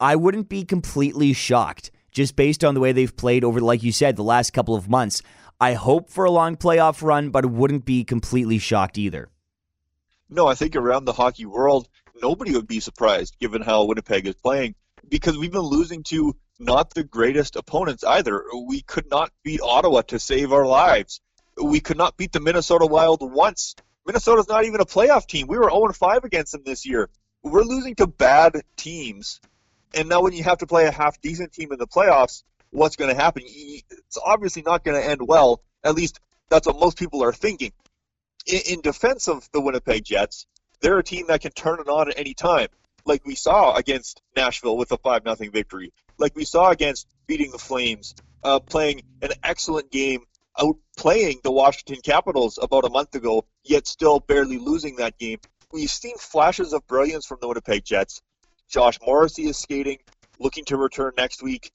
I 0.00 0.16
wouldn't 0.16 0.48
be 0.48 0.64
completely 0.64 1.32
shocked 1.32 1.92
just 2.10 2.34
based 2.34 2.64
on 2.64 2.74
the 2.74 2.80
way 2.80 2.90
they've 2.90 3.16
played 3.16 3.44
over, 3.44 3.60
like 3.60 3.84
you 3.84 3.92
said, 3.92 4.16
the 4.16 4.24
last 4.24 4.52
couple 4.52 4.74
of 4.74 4.88
months. 4.88 5.22
I 5.60 5.74
hope 5.74 6.10
for 6.10 6.24
a 6.24 6.30
long 6.32 6.56
playoff 6.56 7.04
run, 7.04 7.30
but 7.30 7.46
wouldn't 7.46 7.84
be 7.84 8.02
completely 8.02 8.58
shocked 8.58 8.98
either. 8.98 9.28
No, 10.28 10.48
I 10.48 10.56
think 10.56 10.74
around 10.74 11.04
the 11.04 11.12
hockey 11.12 11.46
world, 11.46 11.88
nobody 12.20 12.50
would 12.50 12.66
be 12.66 12.80
surprised 12.80 13.38
given 13.38 13.62
how 13.62 13.84
Winnipeg 13.84 14.26
is 14.26 14.34
playing 14.34 14.74
because 15.08 15.38
we've 15.38 15.52
been 15.52 15.60
losing 15.60 16.02
to 16.08 16.34
not 16.60 16.94
the 16.94 17.04
greatest 17.04 17.56
opponents 17.56 18.04
either. 18.04 18.44
We 18.68 18.82
could 18.82 19.10
not 19.10 19.32
beat 19.42 19.60
Ottawa 19.62 20.02
to 20.02 20.18
save 20.18 20.52
our 20.52 20.66
lives. 20.66 21.20
We 21.62 21.80
could 21.80 21.96
not 21.96 22.16
beat 22.16 22.32
the 22.32 22.40
Minnesota 22.40 22.86
Wild 22.86 23.20
once. 23.20 23.74
Minnesota's 24.06 24.48
not 24.48 24.64
even 24.64 24.80
a 24.80 24.86
playoff 24.86 25.26
team. 25.26 25.46
We 25.46 25.58
were 25.58 25.70
0 25.70 25.92
5 25.92 26.24
against 26.24 26.52
them 26.52 26.62
this 26.64 26.86
year. 26.86 27.08
We're 27.42 27.62
losing 27.62 27.94
to 27.96 28.06
bad 28.06 28.60
teams. 28.76 29.40
And 29.94 30.08
now, 30.08 30.22
when 30.22 30.32
you 30.32 30.44
have 30.44 30.58
to 30.58 30.66
play 30.66 30.86
a 30.86 30.90
half 30.90 31.20
decent 31.20 31.52
team 31.52 31.72
in 31.72 31.78
the 31.78 31.86
playoffs, 31.86 32.44
what's 32.70 32.96
going 32.96 33.14
to 33.14 33.20
happen? 33.20 33.42
It's 33.46 34.18
obviously 34.24 34.62
not 34.62 34.84
going 34.84 35.00
to 35.00 35.06
end 35.06 35.20
well. 35.26 35.62
At 35.82 35.94
least 35.94 36.20
that's 36.48 36.66
what 36.66 36.78
most 36.78 36.98
people 36.98 37.24
are 37.24 37.32
thinking. 37.32 37.72
In, 38.46 38.80
defense 38.80 39.28
of 39.28 39.48
the 39.52 39.60
Winnipeg 39.60 40.04
Jets, 40.04 40.46
they're 40.80 40.98
a 40.98 41.04
team 41.04 41.26
that 41.28 41.40
can 41.40 41.52
turn 41.52 41.80
it 41.80 41.88
on 41.88 42.10
at 42.10 42.18
any 42.18 42.34
time 42.34 42.68
like 43.10 43.26
we 43.26 43.34
saw 43.34 43.74
against 43.74 44.22
Nashville 44.36 44.76
with 44.76 44.92
a 44.92 44.96
5 44.96 45.22
0 45.24 45.50
victory, 45.50 45.92
like 46.16 46.36
we 46.36 46.44
saw 46.44 46.70
against 46.70 47.08
beating 47.26 47.50
the 47.50 47.58
Flames, 47.58 48.14
uh, 48.44 48.60
playing 48.60 49.02
an 49.20 49.32
excellent 49.42 49.90
game, 49.90 50.20
outplaying 50.56 51.42
the 51.42 51.50
Washington 51.50 52.00
Capitals 52.04 52.56
about 52.62 52.84
a 52.84 52.88
month 52.88 53.16
ago, 53.16 53.44
yet 53.64 53.88
still 53.88 54.20
barely 54.20 54.58
losing 54.58 54.94
that 54.96 55.18
game. 55.18 55.38
We've 55.72 55.90
seen 55.90 56.16
flashes 56.18 56.72
of 56.72 56.86
brilliance 56.86 57.26
from 57.26 57.38
the 57.40 57.48
Winnipeg 57.48 57.84
Jets. 57.84 58.22
Josh 58.68 58.98
Morrissey 59.04 59.46
is 59.46 59.56
skating, 59.56 59.98
looking 60.38 60.64
to 60.66 60.76
return 60.76 61.12
next 61.16 61.42
week. 61.42 61.72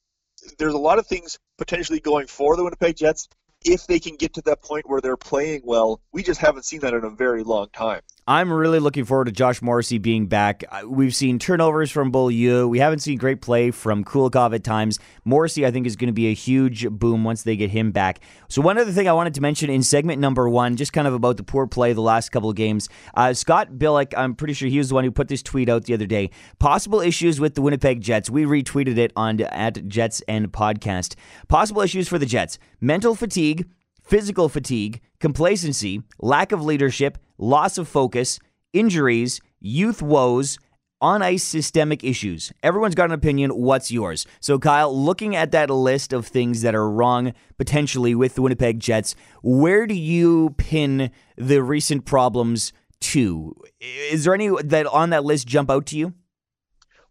There's 0.58 0.74
a 0.74 0.78
lot 0.78 1.00
of 1.00 1.08
things 1.08 1.38
potentially 1.58 2.00
going 2.00 2.28
for 2.28 2.56
the 2.56 2.64
Winnipeg 2.64 2.96
Jets 2.96 3.28
if 3.66 3.88
they 3.88 4.00
can 4.00 4.16
get 4.16 4.36
to 4.36 4.42
that 4.44 4.62
point 4.62 4.90
where 4.90 5.02
they're 5.02 5.18
playing 5.18 5.64
well. 5.66 6.00
We 6.14 6.24
just 6.24 6.40
haven't 6.40 6.64
seen 6.64 6.80
that 6.80 6.94
in 6.94 7.04
a 7.04 7.10
very 7.10 7.44
long 7.44 7.68
time. 7.74 8.02
I'm 8.28 8.52
really 8.52 8.80
looking 8.80 9.06
forward 9.06 9.26
to 9.26 9.32
Josh 9.32 9.62
Morrissey 9.62 10.00
being 10.00 10.26
back. 10.26 10.64
We've 10.88 11.14
seen 11.14 11.38
turnovers 11.38 11.92
from 11.92 12.10
Beaulieu. 12.10 12.68
We 12.68 12.80
haven't 12.80 13.00
seen 13.00 13.20
great 13.20 13.40
play 13.40 13.70
from 13.70 14.04
Kulikov 14.04 14.56
at 14.56 14.64
times. 14.64 14.98
Morrissey, 15.26 15.64
I 15.64 15.70
think, 15.70 15.86
is 15.86 15.96
going 15.96 16.08
to 16.08 16.14
be 16.14 16.30
a 16.30 16.34
huge 16.34 16.90
boom 16.90 17.24
once 17.24 17.44
they 17.44 17.56
get 17.56 17.70
him 17.70 17.92
back. 17.92 18.22
So, 18.48 18.64
one 18.64 18.80
other 18.80 18.92
thing 18.92 19.08
I 19.08 19.14
wanted 19.14 19.36
to 19.36 19.42
mention 19.42 19.70
in 19.70 19.84
segment 19.84 20.20
number 20.20 20.50
one, 20.50 20.76
just 20.76 20.92
kind 20.92 21.08
of 21.08 21.14
about 21.14 21.38
the 21.38 21.44
poor 21.44 21.68
play 21.68 21.94
the 21.94 22.02
last 22.02 22.32
couple 22.32 22.50
of 22.50 22.56
games. 22.56 22.90
Uh, 23.14 23.32
Scott 23.36 23.74
Billeck, 23.74 24.16
I'm 24.18 24.34
pretty 24.34 24.56
sure 24.56 24.70
he 24.70 24.80
was 24.80 24.90
the 24.90 24.96
one 24.96 25.04
who 25.04 25.12
put 25.12 25.28
this 25.28 25.44
tweet 25.44 25.70
out 25.70 25.84
the 25.84 25.94
other 25.94 26.08
day. 26.08 26.32
Possible 26.58 27.02
issues 27.02 27.40
with 27.40 27.54
the 27.54 27.62
Winnipeg 27.62 28.02
Jets. 28.02 28.28
We 28.28 28.46
retweeted 28.46 28.98
it 28.98 29.14
on 29.16 29.40
at 29.40 29.88
Jets 29.88 30.24
and 30.28 30.52
Podcast. 30.52 31.14
Possible 31.48 31.84
issues 31.84 32.08
for 32.08 32.18
the 32.18 32.26
Jets: 32.26 32.58
mental 32.82 33.14
fatigue, 33.14 33.70
physical 34.06 34.50
fatigue, 34.50 35.02
complacency, 35.20 36.02
lack 36.20 36.52
of 36.52 36.64
leadership 36.64 37.18
loss 37.38 37.78
of 37.78 37.88
focus, 37.88 38.40
injuries, 38.74 39.42
youth 39.60 40.02
woes, 40.02 40.58
on 41.02 41.22
ice 41.22 41.44
systemic 41.44 42.04
issues. 42.04 42.52
Everyone's 42.64 42.96
got 42.96 43.06
an 43.06 43.12
opinion. 43.12 43.52
What's 43.52 43.92
yours? 43.92 44.26
So, 44.40 44.58
Kyle, 44.58 44.96
looking 44.98 45.36
at 45.36 45.52
that 45.52 45.70
list 45.70 46.14
of 46.14 46.26
things 46.26 46.62
that 46.62 46.74
are 46.74 46.90
wrong 46.90 47.34
potentially 47.58 48.16
with 48.16 48.36
the 48.36 48.42
Winnipeg 48.42 48.80
Jets, 48.80 49.14
where 49.44 49.86
do 49.86 49.94
you 49.94 50.56
pin 50.58 51.12
the 51.36 51.62
recent 51.62 52.06
problems 52.06 52.72
to? 53.02 53.56
Is 53.82 54.24
there 54.24 54.34
any 54.34 54.50
that 54.64 54.88
on 54.88 55.10
that 55.10 55.26
list 55.26 55.48
jump 55.48 55.70
out 55.70 55.86
to 55.88 55.98
you? 55.98 56.14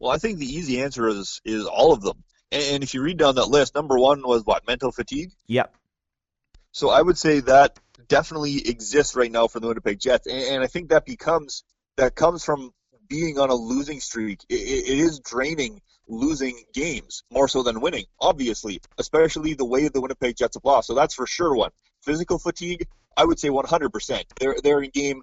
Well, 0.01 0.11
I 0.11 0.19
think 0.19 0.39
the 0.39 0.47
easy 0.47 0.81
answer 0.81 1.07
is 1.07 1.41
is 1.45 1.67
all 1.67 1.93
of 1.93 2.01
them. 2.01 2.25
And 2.51 2.83
if 2.83 2.95
you 2.95 3.03
read 3.03 3.19
down 3.19 3.35
that 3.35 3.49
list, 3.49 3.75
number 3.75 3.99
one 3.99 4.23
was 4.23 4.45
what 4.45 4.67
mental 4.67 4.93
fatigue. 4.93 5.33
Yep. 5.47 5.75
So 6.75 6.91
I 6.91 7.01
would 7.01 7.17
say 7.17 7.39
that 7.41 7.79
definitely 8.09 8.69
exists 8.69 9.15
right 9.15 9.31
now 9.31 9.47
for 9.47 9.61
the 9.61 9.69
Winnipeg 9.69 10.01
Jets, 10.01 10.27
and, 10.27 10.37
and 10.37 10.63
I 10.63 10.67
think 10.67 10.89
that 10.89 11.07
becomes 11.07 11.63
that 11.97 12.17
comes 12.17 12.45
from 12.45 12.73
being 13.09 13.39
on 13.39 13.49
a 13.49 13.55
losing 13.55 14.01
streak. 14.01 14.41
It, 14.49 14.55
it 14.55 14.99
is 14.99 15.21
draining 15.21 15.81
losing 16.09 16.65
games 16.75 17.23
more 17.31 17.47
so 17.47 17.63
than 17.63 17.81
winning, 17.81 18.07
obviously, 18.21 18.81
especially 18.99 19.55
the 19.55 19.65
way 19.65 19.87
the 19.87 20.01
Winnipeg 20.01 20.37
Jets 20.37 20.57
have 20.57 20.65
lost. 20.65 20.89
So 20.89 20.95
that's 20.95 21.15
for 21.15 21.29
sure 21.29 21.55
one. 21.55 21.71
Physical 22.03 22.41
fatigue, 22.41 22.89
I 23.17 23.25
would 23.25 23.39
say 23.39 23.51
100%. 23.51 24.25
They're 24.41 24.57
they're 24.61 24.83
in 24.83 24.91
game 24.91 25.23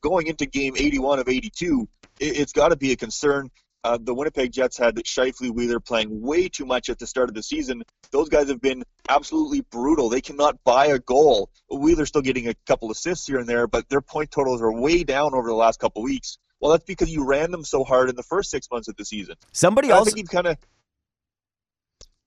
going 0.00 0.26
into 0.26 0.46
game 0.46 0.74
81 0.74 1.18
of 1.18 1.28
82. 1.28 1.86
It, 2.18 2.24
it's 2.24 2.52
got 2.52 2.68
to 2.68 2.76
be 2.76 2.92
a 2.92 2.96
concern. 2.96 3.50
Uh, 3.88 3.96
the 3.98 4.12
Winnipeg 4.12 4.52
Jets 4.52 4.76
had 4.76 4.96
Scheifele 4.96 5.50
Wheeler 5.50 5.80
playing 5.80 6.20
way 6.20 6.46
too 6.46 6.66
much 6.66 6.90
at 6.90 6.98
the 6.98 7.06
start 7.06 7.30
of 7.30 7.34
the 7.34 7.42
season. 7.42 7.82
Those 8.10 8.28
guys 8.28 8.50
have 8.50 8.60
been 8.60 8.84
absolutely 9.08 9.62
brutal. 9.62 10.10
They 10.10 10.20
cannot 10.20 10.62
buy 10.62 10.88
a 10.88 10.98
goal. 10.98 11.48
Wheeler's 11.70 12.08
still 12.08 12.20
getting 12.20 12.48
a 12.48 12.54
couple 12.66 12.90
assists 12.90 13.26
here 13.26 13.38
and 13.38 13.48
there, 13.48 13.66
but 13.66 13.88
their 13.88 14.02
point 14.02 14.30
totals 14.30 14.60
are 14.60 14.70
way 14.70 15.04
down 15.04 15.34
over 15.34 15.48
the 15.48 15.54
last 15.54 15.80
couple 15.80 16.02
weeks. 16.02 16.36
Well, 16.60 16.70
that's 16.72 16.84
because 16.84 17.10
you 17.10 17.24
ran 17.24 17.50
them 17.50 17.64
so 17.64 17.82
hard 17.82 18.10
in 18.10 18.16
the 18.16 18.22
first 18.22 18.50
six 18.50 18.68
months 18.70 18.88
of 18.88 18.96
the 18.96 19.06
season. 19.06 19.36
Somebody 19.52 19.88
else. 19.88 20.12
kind 20.30 20.48
of. 20.48 20.58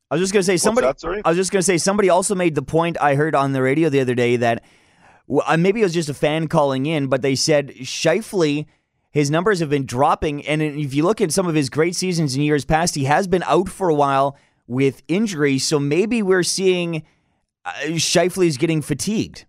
I 0.10 0.16
was 0.16 0.22
just 0.22 0.34
gonna 0.34 0.42
say 0.42 0.58
somebody. 0.58 0.88
That, 0.88 1.22
I 1.24 1.30
was 1.30 1.38
just 1.38 1.52
gonna 1.52 1.62
say 1.62 1.78
somebody 1.78 2.10
also 2.10 2.34
made 2.34 2.56
the 2.56 2.64
point 2.64 2.98
I 3.00 3.14
heard 3.14 3.36
on 3.36 3.54
the 3.54 3.62
radio 3.62 3.90
the 3.90 4.00
other 4.00 4.16
day 4.16 4.36
that 4.38 4.64
well, 5.28 5.46
maybe 5.58 5.82
it 5.82 5.84
was 5.84 5.94
just 5.94 6.10
a 6.10 6.16
fan 6.16 6.48
calling 6.48 6.88
in, 6.88 7.06
but 7.06 7.22
they 7.22 7.36
said 7.36 7.70
Scheifele– 7.82 8.66
his 9.12 9.30
numbers 9.30 9.60
have 9.60 9.70
been 9.70 9.86
dropping. 9.86 10.46
And 10.48 10.62
if 10.62 10.94
you 10.94 11.04
look 11.04 11.22
at 11.22 11.32
some 11.32 11.48
of 11.48 11.56
his 11.56 11.70
great 11.70 11.96
seasons 11.96 12.36
in 12.36 12.42
years 12.42 12.66
past, 12.66 12.96
he 12.96 13.04
has 13.06 13.28
been 13.28 13.44
out 13.44 13.70
for 13.70 13.90
a 13.90 13.94
while 13.94 14.38
with 14.68 15.04
injury. 15.08 15.60
So 15.60 15.80
maybe 15.80 16.22
we're 16.22 16.44
seeing 16.44 17.04
uh, 17.66 17.74
Scheifele's 17.98 18.58
getting 18.58 18.82
fatigued. 18.82 19.46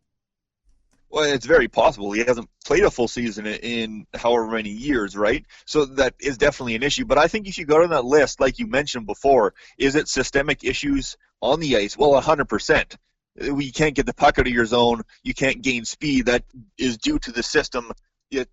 Well, 1.11 1.25
it's 1.25 1.47
very 1.47 1.69
possible. 1.69 2.11
He 2.12 2.25
hasn't 2.25 2.49
played 2.64 2.85
a 2.85 2.90
full 2.90 3.07
season 3.07 3.47
in 3.47 4.07
however 4.14 4.47
many 4.47 4.71
years, 4.71 5.14
right? 5.14 5.45
So 5.66 5.85
that 5.85 6.14
is 6.19 6.38
definitely 6.38 6.75
an 6.75 6.83
issue. 6.83 7.04
But 7.04 7.19
I 7.19 7.28
think 7.28 7.47
if 7.47 7.59
you 7.59 7.66
go 7.66 7.83
to 7.83 7.88
that 7.88 8.07
list, 8.07 8.40
like 8.40 8.59
you 8.59 8.66
mentioned 8.66 9.07
before, 9.07 9.52
is 9.78 9.95
it 9.95 10.09
systemic 10.09 10.64
issues 10.64 11.19
on 11.42 11.61
the 11.61 11.76
ice? 11.76 11.99
Well, 11.99 12.21
100%. 12.21 12.97
You 13.40 13.73
can't 13.73 13.95
get 13.95 14.07
the 14.07 14.14
puck 14.14 14.38
out 14.38 14.47
of 14.47 14.52
your 14.52 14.64
zone. 14.64 15.02
You 15.23 15.35
can't 15.35 15.61
gain 15.62 15.85
speed. 15.85 16.26
That 16.26 16.45
is 16.78 16.97
due 16.97 17.19
to 17.21 17.33
the 17.33 17.42
system 17.42 17.92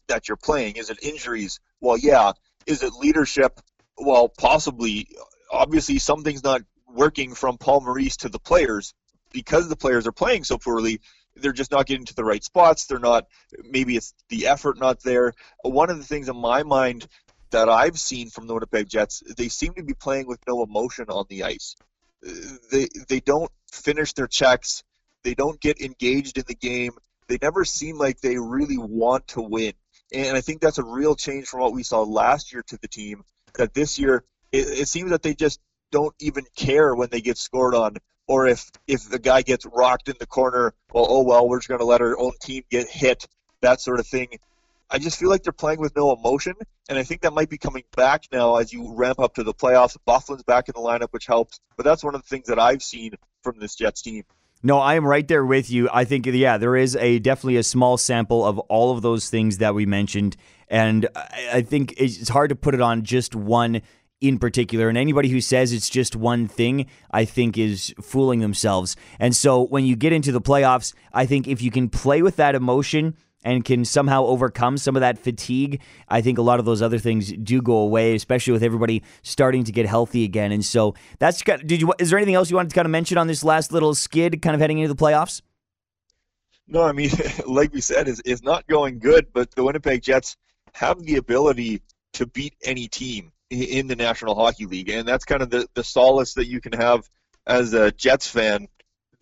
that 0.08 0.28
you're 0.28 0.38
playing. 0.38 0.76
Is 0.76 0.90
it 0.90 1.04
injuries? 1.04 1.60
Well, 1.82 1.98
yeah. 1.98 2.34
Is 2.66 2.84
it 2.84 2.94
leadership? 2.94 3.60
Well, 3.98 4.30
possibly. 4.30 5.08
Obviously, 5.52 6.00
something's 6.00 6.44
not 6.44 6.62
working 6.88 7.34
from 7.34 7.58
Paul 7.58 7.82
Maurice 7.82 8.18
to 8.18 8.30
the 8.30 8.40
players 8.40 8.94
because 9.32 9.68
the 9.68 9.76
players 9.76 10.08
are 10.08 10.12
playing 10.12 10.44
so 10.44 10.58
poorly 10.58 11.00
they're 11.42 11.54
just 11.54 11.72
not 11.72 11.86
getting 11.86 12.06
to 12.06 12.16
the 12.16 12.24
right 12.24 12.44
spots. 12.44 12.86
They're 12.86 13.00
not. 13.00 13.28
Maybe 13.64 13.96
it's 13.96 14.14
the 14.30 14.48
effort 14.48 14.80
not 14.80 15.02
there. 15.04 15.34
One 15.64 15.90
of 15.90 15.98
the 15.98 16.04
things 16.04 16.30
in 16.30 16.38
my 16.38 16.64
mind 16.64 17.08
that 17.52 17.70
I've 17.70 18.00
seen 18.00 18.30
from 18.30 18.48
the 18.48 18.54
Winnipeg 18.54 18.88
Jets, 18.90 19.24
they 19.38 19.48
seem 19.50 19.74
to 19.76 19.84
be 19.84 19.94
playing 19.94 20.28
with 20.28 20.40
no 20.48 20.64
emotion 20.64 21.06
on 21.10 21.26
the 21.30 21.44
ice. 21.44 21.76
They 22.72 22.88
they 23.08 23.20
don't 23.20 23.52
finish 23.72 24.14
their 24.14 24.28
checks. 24.28 24.84
They 25.24 25.34
don't 25.34 25.60
get 25.60 25.82
engaged 25.82 26.38
in 26.38 26.46
the 26.48 26.56
game. 26.56 26.92
They 27.30 27.38
never 27.42 27.64
seem 27.64 27.98
like 27.98 28.20
they 28.20 28.38
really 28.38 28.78
want 28.78 29.28
to 29.30 29.42
win. 29.42 29.74
And 30.14 30.36
I 30.36 30.42
think 30.42 30.60
that's 30.60 30.80
a 30.80 30.84
real 30.84 31.16
change 31.16 31.48
from 31.48 31.62
what 31.62 31.74
we 31.74 31.84
saw 31.84 32.02
last 32.02 32.52
year 32.52 32.64
to 32.68 32.78
the 32.82 32.88
team. 32.88 33.24
That 33.58 33.74
this 33.74 33.98
year, 33.98 34.26
it, 34.52 34.68
it 34.68 34.88
seems 34.88 35.12
that 35.12 35.22
they 35.22 35.36
just 35.36 35.62
don't 35.92 36.14
even 36.20 36.46
care 36.56 36.94
when 36.94 37.10
they 37.10 37.22
get 37.22 37.38
scored 37.38 37.76
on 37.76 37.98
or 38.30 38.48
if 38.48 38.72
if 38.88 39.10
the 39.10 39.20
guy 39.20 39.42
gets 39.42 39.66
rocked 39.66 40.08
in 40.08 40.16
the 40.20 40.28
corner, 40.28 40.74
well, 40.94 41.08
oh 41.10 41.24
well, 41.24 41.50
we're 41.50 41.58
just 41.58 41.68
going 41.68 41.80
to 41.80 41.86
let 41.86 42.00
our 42.00 42.18
own 42.18 42.34
team 42.40 42.64
get 42.70 42.88
hit, 42.88 43.28
that 43.62 43.82
sort 43.82 44.00
of 44.00 44.08
thing. 44.08 44.28
I 44.90 45.00
just 45.00 45.20
feel 45.20 45.30
like 45.30 45.44
they're 45.44 45.52
playing 45.52 45.80
with 45.80 45.96
no 45.96 46.16
emotion, 46.16 46.54
and 46.88 46.98
I 46.98 47.04
think 47.04 47.22
that 47.22 47.34
might 47.34 47.50
be 47.50 47.58
coming 47.58 47.84
back 47.96 48.26
now 48.32 48.56
as 48.58 48.72
you 48.72 48.94
ramp 48.96 49.20
up 49.20 49.36
to 49.36 49.44
the 49.44 49.54
playoffs. 49.54 49.98
Byfuglien's 50.08 50.44
back 50.44 50.70
in 50.70 50.74
the 50.76 50.82
lineup, 50.82 51.10
which 51.10 51.26
helps, 51.26 51.60
but 51.76 51.84
that's 51.84 52.04
one 52.04 52.16
of 52.16 52.22
the 52.22 52.28
things 52.28 52.48
that 52.48 52.60
I've 52.60 52.84
seen 52.84 53.14
from 53.44 53.60
this 53.60 53.76
Jets 53.76 54.04
team. 54.04 54.24
No, 54.62 54.80
I 54.80 54.96
am 54.96 55.06
right 55.06 55.26
there 55.26 55.46
with 55.46 55.70
you. 55.70 55.88
I 55.94 56.04
think 56.04 56.26
yeah, 56.26 56.58
there 56.58 56.76
is 56.76 56.96
a 56.98 57.20
definitely 57.20 57.58
a 57.58 57.64
small 57.64 57.98
sample 57.98 58.46
of 58.46 58.60
all 58.60 58.92
of 58.92 59.02
those 59.02 59.30
things 59.30 59.60
that 59.60 59.74
we 59.74 59.86
mentioned, 59.86 60.36
and 60.68 61.08
I 61.16 61.62
think 61.62 61.94
it's 61.98 62.30
hard 62.30 62.50
to 62.50 62.56
put 62.56 62.74
it 62.74 62.82
on 62.82 63.04
just 63.04 63.36
one 63.36 63.82
in 64.22 64.38
particular. 64.38 64.90
And 64.90 64.98
anybody 64.98 65.30
who 65.30 65.40
says 65.40 65.72
it's 65.72 65.90
just 65.90 66.16
one 66.16 66.48
thing, 66.48 66.88
I 67.12 67.26
think 67.26 67.58
is 67.58 67.94
fooling 68.02 68.40
themselves. 68.42 68.96
And 69.18 69.36
so 69.36 69.66
when 69.66 69.86
you 69.86 69.96
get 69.96 70.12
into 70.12 70.32
the 70.32 70.42
playoffs, 70.42 70.94
I 71.14 71.26
think 71.26 71.48
if 71.48 71.62
you 71.62 71.72
can 71.72 71.90
play 71.90 72.22
with 72.22 72.36
that 72.36 72.56
emotion 72.56 73.16
and 73.44 73.64
can 73.64 73.86
somehow 73.86 74.26
overcome 74.26 74.78
some 74.78 74.96
of 74.96 75.00
that 75.02 75.18
fatigue, 75.18 75.82
I 76.08 76.22
think 76.22 76.38
a 76.38 76.42
lot 76.42 76.60
of 76.60 76.66
those 76.66 76.82
other 76.82 77.00
things 77.00 77.32
do 77.32 77.62
go 77.62 77.78
away, 77.78 78.16
especially 78.16 78.54
with 78.54 78.64
everybody 78.64 79.04
starting 79.22 79.64
to 79.64 79.72
get 79.72 79.86
healthy 79.86 80.24
again. 80.24 80.52
And 80.52 80.64
so 80.64 80.96
that's 81.20 81.42
did 81.42 81.82
you 81.82 81.94
is 82.00 82.10
there 82.10 82.20
anything 82.20 82.36
else 82.36 82.50
you 82.50 82.56
wanted 82.56 82.70
to 82.70 82.76
kind 82.76 82.86
of 82.86 82.92
mention 82.92 83.18
on 83.18 83.28
this 83.28 83.44
last 83.44 83.72
little 83.72 83.96
skid 83.96 84.42
kind 84.42 84.56
of 84.56 84.62
heading 84.62 84.80
into 84.80 84.94
the 84.94 85.02
playoffs? 85.02 85.42
No, 86.68 86.84
I 86.84 86.92
mean, 86.92 87.10
like 87.48 87.74
we 87.74 87.82
said, 87.82 88.08
is 88.08 88.20
is 88.22 88.44
not 88.44 88.68
going 88.68 89.00
good, 89.00 89.28
but 89.34 89.52
the 89.52 89.64
Winnipeg 89.64 90.02
Jets 90.02 90.38
have 90.74 91.02
the 91.02 91.16
ability 91.16 91.82
to 92.14 92.26
beat 92.26 92.56
any 92.64 92.88
team 92.88 93.32
in 93.50 93.88
the 93.88 93.96
National 93.96 94.36
Hockey 94.36 94.66
League, 94.66 94.90
and 94.90 95.08
that's 95.08 95.26
kind 95.26 95.42
of 95.42 95.50
the, 95.50 95.68
the 95.74 95.84
solace 95.84 96.36
that 96.36 96.46
you 96.46 96.62
can 96.62 96.74
have 96.74 97.10
as 97.48 97.74
a 97.74 97.92
Jets 97.92 98.28
fan 98.28 98.68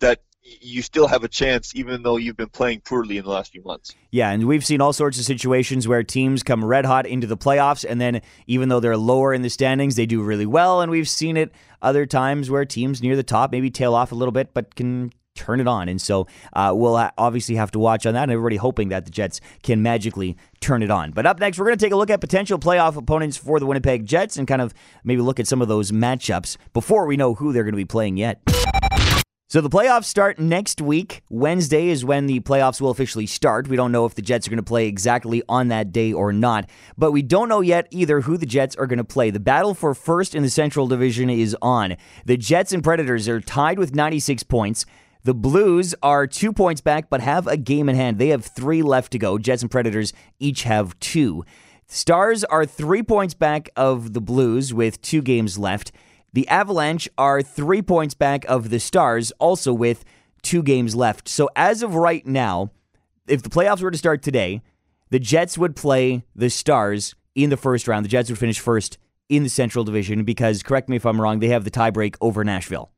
that 0.00 0.20
you 0.60 0.82
still 0.82 1.06
have 1.06 1.24
a 1.24 1.28
chance 1.28 1.74
even 1.74 2.02
though 2.02 2.16
you've 2.16 2.36
been 2.36 2.48
playing 2.48 2.80
poorly 2.80 3.18
in 3.18 3.24
the 3.24 3.30
last 3.30 3.52
few 3.52 3.62
months. 3.62 3.94
Yeah, 4.10 4.30
and 4.30 4.46
we've 4.46 4.64
seen 4.64 4.80
all 4.80 4.92
sorts 4.92 5.18
of 5.18 5.24
situations 5.24 5.86
where 5.86 6.02
teams 6.02 6.42
come 6.42 6.64
red 6.64 6.84
hot 6.84 7.06
into 7.06 7.26
the 7.26 7.36
playoffs 7.36 7.84
and 7.88 8.00
then 8.00 8.22
even 8.46 8.68
though 8.68 8.80
they're 8.80 8.96
lower 8.96 9.34
in 9.34 9.42
the 9.42 9.50
standings, 9.50 9.96
they 9.96 10.06
do 10.06 10.22
really 10.22 10.46
well 10.46 10.80
and 10.80 10.90
we've 10.90 11.08
seen 11.08 11.36
it 11.36 11.52
other 11.82 12.06
times 12.06 12.50
where 12.50 12.64
teams 12.64 13.02
near 13.02 13.16
the 13.16 13.22
top 13.22 13.52
maybe 13.52 13.70
tail 13.70 13.94
off 13.94 14.12
a 14.12 14.14
little 14.14 14.32
bit 14.32 14.52
but 14.54 14.74
can 14.74 15.12
turn 15.38 15.60
it 15.60 15.68
on. 15.68 15.88
And 15.88 16.00
so 16.00 16.26
uh, 16.52 16.72
we'll 16.74 16.96
obviously 17.16 17.54
have 17.54 17.70
to 17.70 17.78
watch 17.78 18.04
on 18.04 18.14
that. 18.14 18.24
And 18.24 18.32
everybody 18.32 18.56
hoping 18.56 18.88
that 18.88 19.04
the 19.04 19.10
Jets 19.10 19.40
can 19.62 19.82
magically 19.82 20.36
turn 20.60 20.82
it 20.82 20.90
on. 20.90 21.12
But 21.12 21.24
up 21.24 21.38
next, 21.38 21.58
we're 21.58 21.66
going 21.66 21.78
to 21.78 21.84
take 21.84 21.92
a 21.92 21.96
look 21.96 22.10
at 22.10 22.20
potential 22.20 22.58
playoff 22.58 22.96
opponents 22.96 23.36
for 23.36 23.60
the 23.60 23.66
Winnipeg 23.66 24.04
Jets 24.04 24.36
and 24.36 24.46
kind 24.46 24.60
of 24.60 24.74
maybe 25.04 25.22
look 25.22 25.38
at 25.40 25.46
some 25.46 25.62
of 25.62 25.68
those 25.68 25.92
matchups 25.92 26.56
before 26.72 27.06
we 27.06 27.16
know 27.16 27.34
who 27.34 27.52
they're 27.52 27.64
going 27.64 27.72
to 27.72 27.76
be 27.76 27.84
playing 27.84 28.16
yet. 28.16 28.40
So 29.50 29.62
the 29.62 29.70
playoffs 29.70 30.04
start 30.04 30.38
next 30.38 30.82
week. 30.82 31.22
Wednesday 31.30 31.88
is 31.88 32.04
when 32.04 32.26
the 32.26 32.40
playoffs 32.40 32.82
will 32.82 32.90
officially 32.90 33.24
start. 33.24 33.66
We 33.66 33.76
don't 33.76 33.92
know 33.92 34.04
if 34.04 34.14
the 34.14 34.20
Jets 34.20 34.46
are 34.46 34.50
going 34.50 34.58
to 34.58 34.62
play 34.62 34.86
exactly 34.86 35.42
on 35.48 35.68
that 35.68 35.90
day 35.90 36.12
or 36.12 36.34
not, 36.34 36.68
but 36.98 37.12
we 37.12 37.22
don't 37.22 37.48
know 37.48 37.62
yet 37.62 37.86
either 37.90 38.20
who 38.20 38.36
the 38.36 38.44
Jets 38.44 38.76
are 38.76 38.86
going 38.86 38.98
to 38.98 39.04
play. 39.04 39.30
The 39.30 39.40
battle 39.40 39.72
for 39.72 39.94
first 39.94 40.34
in 40.34 40.42
the 40.42 40.50
Central 40.50 40.86
Division 40.86 41.30
is 41.30 41.56
on. 41.62 41.96
The 42.26 42.36
Jets 42.36 42.74
and 42.74 42.84
Predators 42.84 43.26
are 43.26 43.40
tied 43.40 43.78
with 43.78 43.94
96 43.94 44.42
points. 44.42 44.84
The 45.22 45.32
Blues 45.32 45.94
are 46.02 46.26
two 46.26 46.52
points 46.52 46.82
back, 46.82 47.08
but 47.08 47.22
have 47.22 47.46
a 47.46 47.56
game 47.56 47.88
in 47.88 47.96
hand. 47.96 48.18
They 48.18 48.28
have 48.28 48.44
three 48.44 48.82
left 48.82 49.12
to 49.12 49.18
go. 49.18 49.38
Jets 49.38 49.62
and 49.62 49.70
Predators 49.70 50.12
each 50.38 50.64
have 50.64 51.00
two. 51.00 51.42
Stars 51.86 52.44
are 52.44 52.66
three 52.66 53.02
points 53.02 53.32
back 53.32 53.70
of 53.76 54.12
the 54.12 54.20
Blues 54.20 54.74
with 54.74 55.00
two 55.00 55.22
games 55.22 55.56
left. 55.58 55.90
The 56.32 56.46
Avalanche 56.48 57.08
are 57.16 57.42
three 57.42 57.82
points 57.82 58.14
back 58.14 58.44
of 58.46 58.70
the 58.70 58.80
Stars, 58.80 59.32
also 59.38 59.72
with 59.72 60.04
two 60.42 60.62
games 60.62 60.94
left. 60.94 61.28
So 61.28 61.48
as 61.56 61.82
of 61.82 61.94
right 61.94 62.26
now, 62.26 62.70
if 63.26 63.42
the 63.42 63.48
playoffs 63.48 63.82
were 63.82 63.90
to 63.90 63.98
start 63.98 64.22
today, 64.22 64.62
the 65.10 65.18
Jets 65.18 65.56
would 65.56 65.74
play 65.74 66.24
the 66.34 66.50
Stars 66.50 67.14
in 67.34 67.50
the 67.50 67.56
first 67.56 67.88
round. 67.88 68.04
The 68.04 68.10
Jets 68.10 68.28
would 68.28 68.38
finish 68.38 68.60
first 68.60 68.98
in 69.28 69.42
the 69.42 69.48
Central 69.48 69.84
Division 69.84 70.24
because, 70.24 70.62
correct 70.62 70.88
me 70.88 70.96
if 70.96 71.06
I'm 71.06 71.20
wrong, 71.20 71.40
they 71.40 71.48
have 71.48 71.64
the 71.64 71.70
tiebreak 71.70 72.16
over 72.20 72.44
Nashville. 72.44 72.90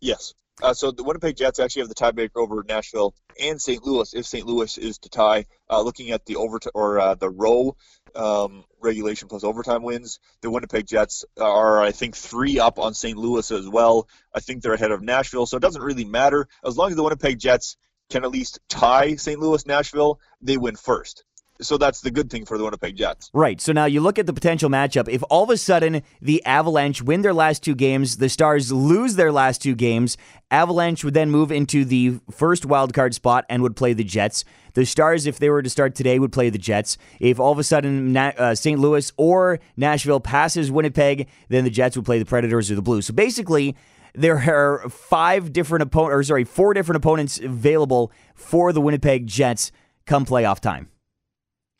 Yes. 0.00 0.34
Uh, 0.62 0.72
so 0.72 0.90
the 0.90 1.04
Winnipeg 1.04 1.36
Jets 1.36 1.58
actually 1.58 1.82
have 1.82 1.88
the 1.90 1.94
tiebreaker 1.94 2.36
over 2.36 2.64
Nashville 2.66 3.14
and 3.38 3.60
St. 3.60 3.84
Louis 3.84 4.14
if 4.14 4.26
St. 4.26 4.46
Louis 4.46 4.78
is 4.78 4.98
to 4.98 5.10
tie. 5.10 5.44
Uh, 5.68 5.82
looking 5.82 6.10
at 6.12 6.24
the 6.24 6.36
over 6.36 6.58
or 6.74 6.98
uh, 6.98 7.14
the 7.14 7.28
row 7.28 7.76
um, 8.14 8.64
regulation 8.80 9.28
plus 9.28 9.44
overtime 9.44 9.82
wins, 9.82 10.18
the 10.40 10.50
Winnipeg 10.50 10.86
Jets 10.86 11.24
are 11.38 11.82
I 11.82 11.92
think 11.92 12.16
three 12.16 12.58
up 12.58 12.78
on 12.78 12.94
St. 12.94 13.18
Louis 13.18 13.50
as 13.50 13.68
well. 13.68 14.08
I 14.34 14.40
think 14.40 14.62
they're 14.62 14.72
ahead 14.72 14.92
of 14.92 15.02
Nashville, 15.02 15.46
so 15.46 15.58
it 15.58 15.62
doesn't 15.62 15.82
really 15.82 16.06
matter 16.06 16.48
as 16.64 16.76
long 16.76 16.90
as 16.90 16.96
the 16.96 17.02
Winnipeg 17.02 17.38
Jets 17.38 17.76
can 18.08 18.24
at 18.24 18.30
least 18.30 18.60
tie 18.68 19.16
St. 19.16 19.38
Louis 19.38 19.66
Nashville, 19.66 20.20
they 20.40 20.56
win 20.56 20.76
first. 20.76 21.24
So 21.60 21.78
that's 21.78 22.00
the 22.00 22.10
good 22.10 22.30
thing 22.30 22.44
for 22.44 22.58
the 22.58 22.64
Winnipeg 22.64 22.96
Jets. 22.96 23.30
Right. 23.32 23.60
So 23.60 23.72
now 23.72 23.84
you 23.84 24.00
look 24.00 24.18
at 24.18 24.26
the 24.26 24.32
potential 24.32 24.68
matchup. 24.68 25.08
If 25.08 25.22
all 25.30 25.44
of 25.44 25.50
a 25.50 25.56
sudden 25.56 26.02
the 26.20 26.44
Avalanche 26.44 27.02
win 27.02 27.22
their 27.22 27.34
last 27.34 27.62
two 27.62 27.74
games, 27.74 28.18
the 28.18 28.28
Stars 28.28 28.72
lose 28.72 29.16
their 29.16 29.32
last 29.32 29.62
two 29.62 29.74
games, 29.74 30.16
Avalanche 30.50 31.04
would 31.04 31.14
then 31.14 31.30
move 31.30 31.50
into 31.50 31.84
the 31.84 32.18
first 32.30 32.64
wildcard 32.64 33.14
spot 33.14 33.44
and 33.48 33.62
would 33.62 33.76
play 33.76 33.92
the 33.92 34.04
Jets. 34.04 34.44
The 34.74 34.84
Stars, 34.84 35.26
if 35.26 35.38
they 35.38 35.48
were 35.48 35.62
to 35.62 35.70
start 35.70 35.94
today, 35.94 36.18
would 36.18 36.32
play 36.32 36.50
the 36.50 36.58
Jets. 36.58 36.98
If 37.18 37.40
all 37.40 37.52
of 37.52 37.58
a 37.58 37.64
sudden 37.64 38.16
uh, 38.16 38.54
St. 38.54 38.78
Louis 38.78 39.10
or 39.16 39.58
Nashville 39.76 40.20
passes 40.20 40.70
Winnipeg, 40.70 41.28
then 41.48 41.64
the 41.64 41.70
Jets 41.70 41.96
would 41.96 42.04
play 42.04 42.18
the 42.18 42.26
Predators 42.26 42.70
or 42.70 42.74
the 42.74 42.82
Blues. 42.82 43.06
So 43.06 43.14
basically, 43.14 43.74
there 44.14 44.38
are 44.38 44.88
five 44.88 45.52
different 45.52 45.82
opponents, 45.82 46.14
or 46.14 46.22
sorry, 46.22 46.44
four 46.44 46.74
different 46.74 46.96
opponents 46.96 47.38
available 47.38 48.12
for 48.34 48.72
the 48.72 48.80
Winnipeg 48.80 49.26
Jets 49.26 49.72
come 50.06 50.24
playoff 50.24 50.60
time. 50.60 50.88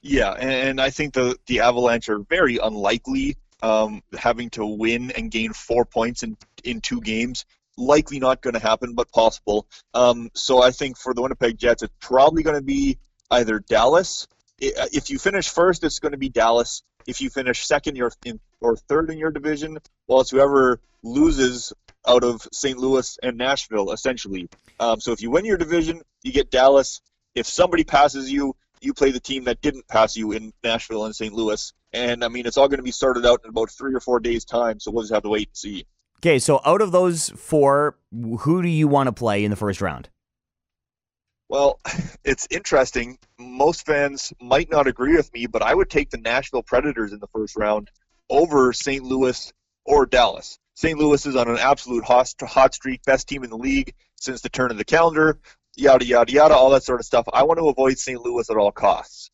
Yeah, 0.09 0.31
and 0.33 0.81
I 0.81 0.91
think 0.91 1.15
the 1.15 1.37
the 1.47 1.61
Avalanche 1.61 2.09
are 2.09 2.21
very 2.21 2.59
unlikely 2.59 3.37
um, 3.61 4.03
having 4.17 4.51
to 4.51 4.65
win 4.65 5.11
and 5.11 5.31
gain 5.31 5.53
four 5.53 5.85
points 5.85 6.23
in 6.23 6.37
in 6.63 6.81
two 6.81 7.01
games. 7.01 7.45
Likely 7.77 8.21
not 8.21 8.41
going 8.41 8.55
to 8.55 8.61
happen, 8.61 8.95
but 8.95 9.11
possible. 9.11 9.67
Um, 9.95 10.31
so 10.33 10.63
I 10.63 10.71
think 10.71 10.97
for 10.97 11.13
the 11.13 11.23
Winnipeg 11.23 11.59
Jets, 11.59 11.83
it's 11.83 11.93
probably 12.01 12.45
going 12.45 12.57
to 12.57 12.63
be 12.63 12.99
either 13.31 13.59
Dallas. 13.59 14.29
If 14.59 15.11
you 15.11 15.19
finish 15.19 15.49
first, 15.49 15.83
it's 15.83 15.99
going 15.99 16.13
to 16.13 16.19
be 16.19 16.29
Dallas. 16.29 16.83
If 17.07 17.21
you 17.21 17.29
finish 17.29 17.67
second 17.67 18.01
or, 18.01 18.13
or 18.61 18.77
third 18.77 19.11
in 19.11 19.19
your 19.19 19.31
division, 19.31 19.77
well, 20.07 20.21
it's 20.21 20.31
whoever 20.31 20.81
loses 21.03 21.73
out 22.07 22.25
of 22.25 22.47
St. 22.53 22.79
Louis 22.79 23.19
and 23.23 23.37
Nashville, 23.37 23.93
essentially. 23.93 24.49
Um, 24.81 25.01
so 25.01 25.13
if 25.13 25.21
you 25.21 25.31
win 25.31 25.45
your 25.45 25.59
division, 25.59 26.01
you 26.23 26.33
get 26.33 26.51
Dallas. 26.51 27.03
If 27.35 27.47
somebody 27.47 27.85
passes 27.85 28.33
you, 28.33 28.57
you 28.87 28.95
play 28.95 29.11
the 29.11 29.21
team 29.21 29.45
that 29.45 29.61
didn't 29.61 29.87
pass 29.89 30.17
you 30.17 30.33
in 30.33 30.53
Nashville 30.65 31.05
and 31.05 31.15
St. 31.15 31.33
Louis. 31.33 31.73
And 31.93 32.25
I 32.25 32.29
mean, 32.29 32.47
it's 32.47 32.57
all 32.57 32.69
going 32.69 32.79
to 32.79 32.85
be 32.85 32.93
sorted 32.93 33.27
out 33.27 33.41
in 33.45 33.51
about 33.51 33.71
three 33.71 33.95
or 33.95 34.01
four 34.01 34.21
days' 34.21 34.45
time. 34.45 34.81
So 34.81 34.91
we'll 34.91 35.03
just 35.03 35.13
have 35.13 35.25
to 35.25 35.29
wait 35.29 35.49
and 35.49 35.57
see. 35.57 35.87
Okay, 36.19 36.39
so 36.39 36.61
out 36.65 36.81
of 36.81 36.93
those 36.93 37.29
four, 37.31 37.97
who 38.41 38.63
do 38.63 38.69
you 38.69 38.89
want 38.89 39.09
to 39.09 39.13
play 39.13 39.45
in 39.45 39.51
the 39.51 39.57
first 39.57 39.81
round? 39.81 40.09
Well, 41.49 41.79
it's 42.25 42.47
interesting. 42.51 43.19
Most 43.39 43.87
fans 43.87 44.33
might 44.41 44.71
not 44.71 44.87
agree 44.87 45.17
with 45.17 45.33
me, 45.33 45.47
but 45.47 45.63
I 45.63 45.75
would 45.75 45.91
take 45.91 46.11
the 46.11 46.19
Nashville 46.19 46.63
Predators 46.63 47.13
in 47.13 47.21
the 47.21 47.29
first 47.29 47.57
round 47.57 47.91
over 48.31 48.73
St. 48.73 49.05
Louis 49.05 49.53
or 49.85 50.07
Dallas. 50.07 50.59
St. 50.75 50.99
Louis 50.99 51.25
is 51.25 51.37
on 51.37 51.49
an 51.49 51.59
absolute 51.59 52.05
hot, 52.05 52.33
hot 52.41 52.75
streak, 52.75 53.03
best 53.05 53.29
team 53.29 53.45
in 53.45 53.51
the 53.51 53.57
league. 53.57 53.95
since 54.19 54.41
the 54.41 54.49
turn 54.49 54.71
of 54.71 54.79
the 54.79 54.85
calendar, 54.85 55.39
yada, 55.77 56.05
yada, 56.05 56.33
yada, 56.33 56.55
all 56.55 56.71
that 56.71 56.83
sort 56.83 57.01
of 57.01 57.07
stuff. 57.07 57.27
I 57.33 57.43
want 57.45 57.59
to 57.59 57.69
avoid 57.69 57.99
St. 57.99 58.21
Louis 58.21 58.49
at 58.51 58.57
all 58.57 58.73
costs. 58.73 59.31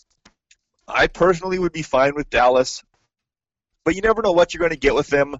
I 0.86 1.06
personally 1.06 1.58
would 1.58 1.72
be 1.72 1.82
fine 1.82 2.14
with 2.14 2.28
Dallas, 2.28 2.82
but 3.84 3.94
you 3.94 4.02
never 4.02 4.20
know 4.20 4.32
what 4.32 4.52
you're 4.52 4.58
going 4.58 4.72
to 4.72 4.76
get 4.76 4.94
with 4.94 5.08
them. 5.08 5.36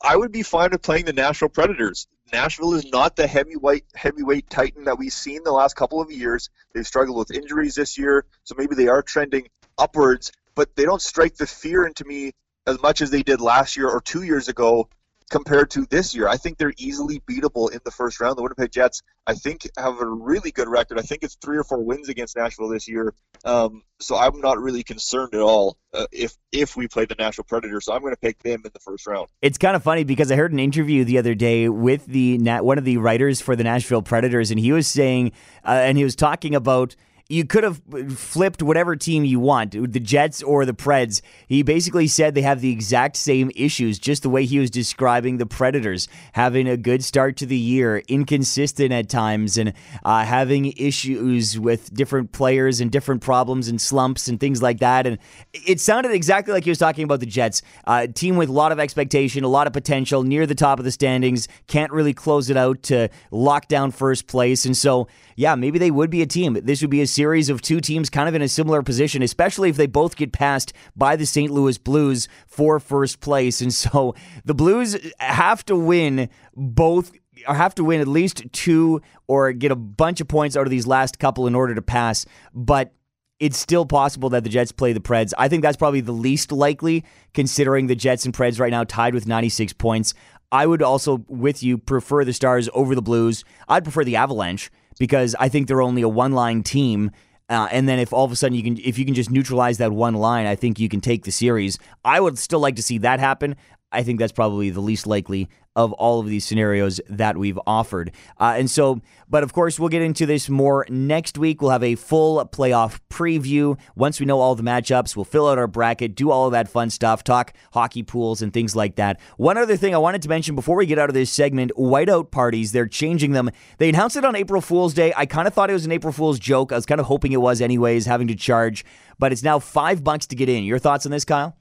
I 0.00 0.14
would 0.16 0.32
be 0.32 0.42
fine 0.42 0.70
with 0.70 0.82
playing 0.82 1.06
the 1.06 1.12
Nashville 1.12 1.48
Predators. 1.48 2.06
Nashville 2.32 2.74
is 2.74 2.86
not 2.86 3.16
the 3.16 3.26
heavyweight 3.26 3.84
heavyweight 3.94 4.50
titan 4.50 4.84
that 4.84 4.98
we've 4.98 5.12
seen 5.12 5.42
the 5.44 5.52
last 5.52 5.74
couple 5.74 6.00
of 6.00 6.10
years. 6.10 6.50
They've 6.74 6.86
struggled 6.86 7.18
with 7.18 7.30
injuries 7.30 7.74
this 7.74 7.96
year, 7.96 8.24
so 8.44 8.54
maybe 8.58 8.74
they 8.74 8.88
are 8.88 9.02
trending 9.02 9.48
upwards, 9.78 10.32
but 10.54 10.74
they 10.76 10.84
don't 10.84 11.02
strike 11.02 11.36
the 11.36 11.46
fear 11.46 11.86
into 11.86 12.04
me 12.04 12.32
as 12.66 12.80
much 12.82 13.00
as 13.00 13.10
they 13.10 13.22
did 13.22 13.40
last 13.40 13.76
year 13.76 13.88
or 13.88 14.00
two 14.00 14.22
years 14.22 14.48
ago 14.48 14.88
compared 15.30 15.70
to 15.70 15.86
this 15.86 16.14
year. 16.14 16.28
I 16.28 16.36
think 16.36 16.58
they're 16.58 16.74
easily 16.78 17.20
beatable 17.20 17.72
in 17.72 17.80
the 17.84 17.90
first 17.90 18.20
round. 18.20 18.36
The 18.38 18.42
Winnipeg 18.42 18.70
Jets, 18.70 19.02
I 19.26 19.34
think, 19.34 19.68
have 19.76 20.00
a 20.00 20.06
really 20.06 20.52
good 20.52 20.68
record. 20.68 20.98
I 20.98 21.02
think 21.02 21.22
it's 21.22 21.36
three 21.36 21.58
or 21.58 21.64
four 21.64 21.82
wins 21.82 22.08
against 22.08 22.36
Nashville 22.36 22.68
this 22.68 22.86
year. 22.86 23.12
Um, 23.44 23.82
so 23.98 24.16
I'm 24.16 24.40
not 24.40 24.58
really 24.58 24.82
concerned 24.82 25.34
at 25.34 25.40
all 25.40 25.78
uh, 25.92 26.06
if 26.12 26.36
if 26.52 26.76
we 26.76 26.86
play 26.86 27.06
the 27.06 27.16
Nashville 27.18 27.44
Predators. 27.44 27.86
So 27.86 27.92
I'm 27.92 28.02
going 28.02 28.12
to 28.12 28.20
pick 28.20 28.42
them 28.42 28.62
in 28.64 28.70
the 28.72 28.80
first 28.80 29.06
round. 29.06 29.28
It's 29.42 29.58
kind 29.58 29.74
of 29.74 29.82
funny 29.82 30.04
because 30.04 30.30
I 30.30 30.36
heard 30.36 30.52
an 30.52 30.58
interview 30.60 31.04
the 31.04 31.18
other 31.18 31.34
day 31.34 31.68
with 31.68 32.06
the 32.06 32.38
one 32.60 32.78
of 32.78 32.84
the 32.84 32.98
writers 32.98 33.40
for 33.40 33.56
the 33.56 33.64
Nashville 33.64 34.02
Predators, 34.02 34.50
and 34.50 34.60
he 34.60 34.72
was 34.72 34.86
saying, 34.86 35.32
uh, 35.64 35.70
and 35.70 35.98
he 35.98 36.04
was 36.04 36.14
talking 36.14 36.54
about 36.54 36.94
you 37.28 37.44
could 37.44 37.64
have 37.64 37.82
flipped 38.16 38.62
whatever 38.62 38.94
team 38.94 39.24
you 39.24 39.40
want, 39.40 39.72
the 39.72 40.00
Jets 40.00 40.42
or 40.42 40.64
the 40.64 40.72
Preds. 40.72 41.22
He 41.48 41.62
basically 41.62 42.06
said 42.06 42.34
they 42.34 42.42
have 42.42 42.60
the 42.60 42.70
exact 42.70 43.16
same 43.16 43.50
issues, 43.56 43.98
just 43.98 44.22
the 44.22 44.30
way 44.30 44.44
he 44.44 44.60
was 44.60 44.70
describing 44.70 45.38
the 45.38 45.46
Predators 45.46 46.08
having 46.32 46.68
a 46.68 46.76
good 46.76 47.02
start 47.02 47.36
to 47.38 47.46
the 47.46 47.56
year, 47.56 48.02
inconsistent 48.06 48.92
at 48.92 49.08
times, 49.08 49.58
and 49.58 49.72
uh, 50.04 50.24
having 50.24 50.72
issues 50.76 51.58
with 51.58 51.92
different 51.92 52.30
players 52.30 52.80
and 52.80 52.92
different 52.92 53.22
problems 53.22 53.66
and 53.66 53.80
slumps 53.80 54.28
and 54.28 54.38
things 54.38 54.62
like 54.62 54.78
that. 54.78 55.06
And 55.06 55.18
it 55.52 55.80
sounded 55.80 56.12
exactly 56.12 56.52
like 56.52 56.64
he 56.64 56.70
was 56.70 56.78
talking 56.78 57.02
about 57.02 57.20
the 57.20 57.26
Jets, 57.26 57.62
uh, 57.86 58.06
team 58.06 58.36
with 58.36 58.48
a 58.48 58.52
lot 58.52 58.70
of 58.70 58.78
expectation, 58.78 59.42
a 59.42 59.48
lot 59.48 59.66
of 59.66 59.72
potential, 59.72 60.22
near 60.22 60.46
the 60.46 60.54
top 60.54 60.78
of 60.78 60.84
the 60.84 60.92
standings, 60.92 61.48
can't 61.66 61.90
really 61.90 62.14
close 62.14 62.50
it 62.50 62.56
out 62.56 62.84
to 62.84 63.08
lock 63.32 63.66
down 63.66 63.90
first 63.90 64.28
place, 64.28 64.64
and 64.64 64.76
so 64.76 65.08
yeah, 65.36 65.54
maybe 65.54 65.78
they 65.78 65.90
would 65.90 66.10
be 66.10 66.22
a 66.22 66.26
team. 66.26 66.54
This 66.62 66.80
would 66.80 66.90
be 66.90 67.02
a 67.02 67.06
series 67.06 67.50
of 67.50 67.60
two 67.60 67.80
teams 67.80 68.08
kind 68.08 68.28
of 68.28 68.34
in 68.34 68.42
a 68.42 68.48
similar 68.48 68.82
position, 68.82 69.22
especially 69.22 69.68
if 69.68 69.76
they 69.76 69.86
both 69.86 70.16
get 70.16 70.32
passed 70.32 70.72
by 70.96 71.14
the 71.14 71.26
St. 71.26 71.52
Louis 71.52 71.76
Blues 71.76 72.26
for 72.46 72.80
first 72.80 73.20
place. 73.20 73.60
And 73.60 73.72
so 73.72 74.14
the 74.44 74.54
Blues 74.54 74.96
have 75.20 75.64
to 75.66 75.76
win 75.76 76.30
both 76.54 77.12
or 77.46 77.54
have 77.54 77.74
to 77.74 77.84
win 77.84 78.00
at 78.00 78.08
least 78.08 78.44
two 78.52 79.02
or 79.28 79.52
get 79.52 79.70
a 79.70 79.76
bunch 79.76 80.22
of 80.22 80.28
points 80.28 80.56
out 80.56 80.66
of 80.66 80.70
these 80.70 80.86
last 80.86 81.18
couple 81.18 81.46
in 81.46 81.54
order 81.54 81.74
to 81.74 81.82
pass. 81.82 82.24
But 82.54 82.92
it's 83.38 83.58
still 83.58 83.84
possible 83.84 84.30
that 84.30 84.44
the 84.44 84.50
Jets 84.50 84.72
play 84.72 84.94
the 84.94 85.00
Preds. 85.00 85.34
I 85.36 85.48
think 85.48 85.62
that's 85.62 85.76
probably 85.76 86.00
the 86.00 86.12
least 86.12 86.50
likely, 86.50 87.04
considering 87.34 87.86
the 87.86 87.94
Jets 87.94 88.24
and 88.24 88.34
Preds 88.34 88.58
right 88.58 88.70
now 88.70 88.84
tied 88.84 89.12
with 89.12 89.26
96 89.26 89.74
points. 89.74 90.14
I 90.50 90.66
would 90.66 90.80
also, 90.80 91.24
with 91.28 91.62
you, 91.62 91.76
prefer 91.76 92.24
the 92.24 92.32
Stars 92.32 92.70
over 92.72 92.94
the 92.94 93.02
Blues. 93.02 93.44
I'd 93.68 93.84
prefer 93.84 94.04
the 94.04 94.16
Avalanche 94.16 94.70
because 94.98 95.34
I 95.38 95.48
think 95.48 95.68
they're 95.68 95.82
only 95.82 96.02
a 96.02 96.08
one 96.08 96.32
line 96.32 96.62
team. 96.62 97.10
Uh, 97.48 97.68
and 97.70 97.88
then 97.88 97.98
if 97.98 98.12
all 98.12 98.24
of 98.24 98.32
a 98.32 98.36
sudden 98.36 98.56
you 98.56 98.62
can, 98.62 98.78
if 98.78 98.98
you 98.98 99.04
can 99.04 99.14
just 99.14 99.30
neutralize 99.30 99.78
that 99.78 99.92
one 99.92 100.14
line, 100.14 100.46
I 100.46 100.56
think 100.56 100.80
you 100.80 100.88
can 100.88 101.00
take 101.00 101.24
the 101.24 101.30
series. 101.30 101.78
I 102.04 102.20
would 102.20 102.38
still 102.38 102.60
like 102.60 102.76
to 102.76 102.82
see 102.82 102.98
that 102.98 103.20
happen. 103.20 103.56
I 103.92 104.02
think 104.02 104.18
that's 104.18 104.32
probably 104.32 104.70
the 104.70 104.80
least 104.80 105.06
likely 105.06 105.48
of 105.76 105.92
all 105.92 106.18
of 106.18 106.26
these 106.26 106.44
scenarios 106.44 107.00
that 107.08 107.36
we've 107.36 107.58
offered. 107.66 108.10
Uh, 108.40 108.54
and 108.56 108.68
so, 108.68 109.00
but 109.28 109.42
of 109.42 109.52
course, 109.52 109.78
we'll 109.78 109.90
get 109.90 110.02
into 110.02 110.26
this 110.26 110.48
more 110.48 110.86
next 110.88 111.38
week. 111.38 111.60
We'll 111.60 111.70
have 111.70 111.84
a 111.84 111.94
full 111.94 112.44
playoff 112.46 112.98
preview. 113.10 113.78
Once 113.94 114.18
we 114.18 114.26
know 114.26 114.40
all 114.40 114.54
the 114.54 114.62
matchups, 114.62 115.14
we'll 115.14 115.24
fill 115.24 115.48
out 115.48 115.58
our 115.58 115.66
bracket, 115.66 116.14
do 116.14 116.30
all 116.30 116.46
of 116.46 116.52
that 116.52 116.68
fun 116.68 116.90
stuff, 116.90 117.22
talk 117.22 117.52
hockey 117.72 118.02
pools 118.02 118.42
and 118.42 118.52
things 118.52 118.74
like 118.74 118.96
that. 118.96 119.20
One 119.36 119.58
other 119.58 119.76
thing 119.76 119.94
I 119.94 119.98
wanted 119.98 120.22
to 120.22 120.28
mention 120.28 120.54
before 120.54 120.76
we 120.76 120.86
get 120.86 120.98
out 120.98 121.10
of 121.10 121.14
this 121.14 121.30
segment 121.30 121.72
whiteout 121.76 122.30
parties, 122.30 122.72
they're 122.72 122.86
changing 122.86 123.32
them. 123.32 123.50
They 123.78 123.90
announced 123.90 124.16
it 124.16 124.24
on 124.24 124.34
April 124.34 124.62
Fool's 124.62 124.94
Day. 124.94 125.12
I 125.16 125.26
kind 125.26 125.46
of 125.46 125.54
thought 125.54 125.70
it 125.70 125.74
was 125.74 125.84
an 125.84 125.92
April 125.92 126.12
Fool's 126.12 126.38
joke. 126.38 126.72
I 126.72 126.76
was 126.76 126.86
kind 126.86 127.00
of 127.00 127.06
hoping 127.06 127.32
it 127.32 127.40
was, 127.40 127.60
anyways, 127.60 128.06
having 128.06 128.28
to 128.28 128.34
charge, 128.34 128.84
but 129.18 129.32
it's 129.32 129.42
now 129.42 129.58
five 129.58 130.02
bucks 130.02 130.26
to 130.28 130.36
get 130.36 130.48
in. 130.48 130.64
Your 130.64 130.78
thoughts 130.78 131.04
on 131.04 131.12
this, 131.12 131.24
Kyle? 131.24 131.56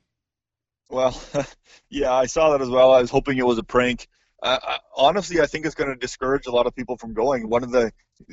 Well, 0.90 1.20
yeah, 1.90 2.14
I 2.14 2.26
saw 2.26 2.52
that 2.52 2.62
as 2.62 2.70
well. 2.70 2.94
I 2.94 3.02
was 3.02 3.10
hoping 3.10 3.38
it 3.38 3.46
was 3.46 3.58
a 3.58 3.64
prank. 3.64 4.08
Uh, 4.42 4.60
honestly, 4.96 5.42
I 5.42 5.48
think 5.48 5.66
it's 5.66 5.76
going 5.76 5.90
to 5.90 5.96
discourage 5.96 6.46
a 6.46 6.52
lot 6.52 6.68
of 6.68 6.76
people 6.76 6.98
from 6.98 7.14
going. 7.14 7.50
One 7.50 7.64
of 7.64 7.72
the 7.72 7.92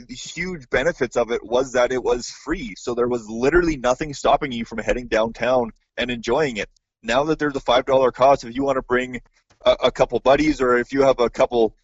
huge 0.08 0.68
benefits 0.68 1.16
of 1.16 1.30
it 1.30 1.42
was 1.44 1.72
that 1.72 1.92
it 1.92 2.02
was 2.02 2.28
free, 2.28 2.74
so 2.76 2.94
there 2.94 3.08
was 3.08 3.28
literally 3.28 3.76
nothing 3.76 4.12
stopping 4.12 4.52
you 4.52 4.64
from 4.64 4.78
heading 4.78 5.06
downtown 5.06 5.70
and 5.96 6.10
enjoying 6.10 6.58
it. 6.58 6.68
Now 7.02 7.24
that 7.24 7.38
there's 7.38 7.56
a 7.56 7.60
five 7.60 7.86
dollar 7.86 8.12
cost, 8.12 8.44
if 8.44 8.54
you 8.54 8.62
want 8.62 8.76
to 8.76 8.82
bring 8.82 9.22
a, 9.64 9.76
a 9.84 9.92
couple 9.92 10.20
buddies 10.20 10.60
or 10.60 10.76
if 10.76 10.92
you 10.92 11.02
have 11.02 11.18
a 11.18 11.30
couple 11.30 11.74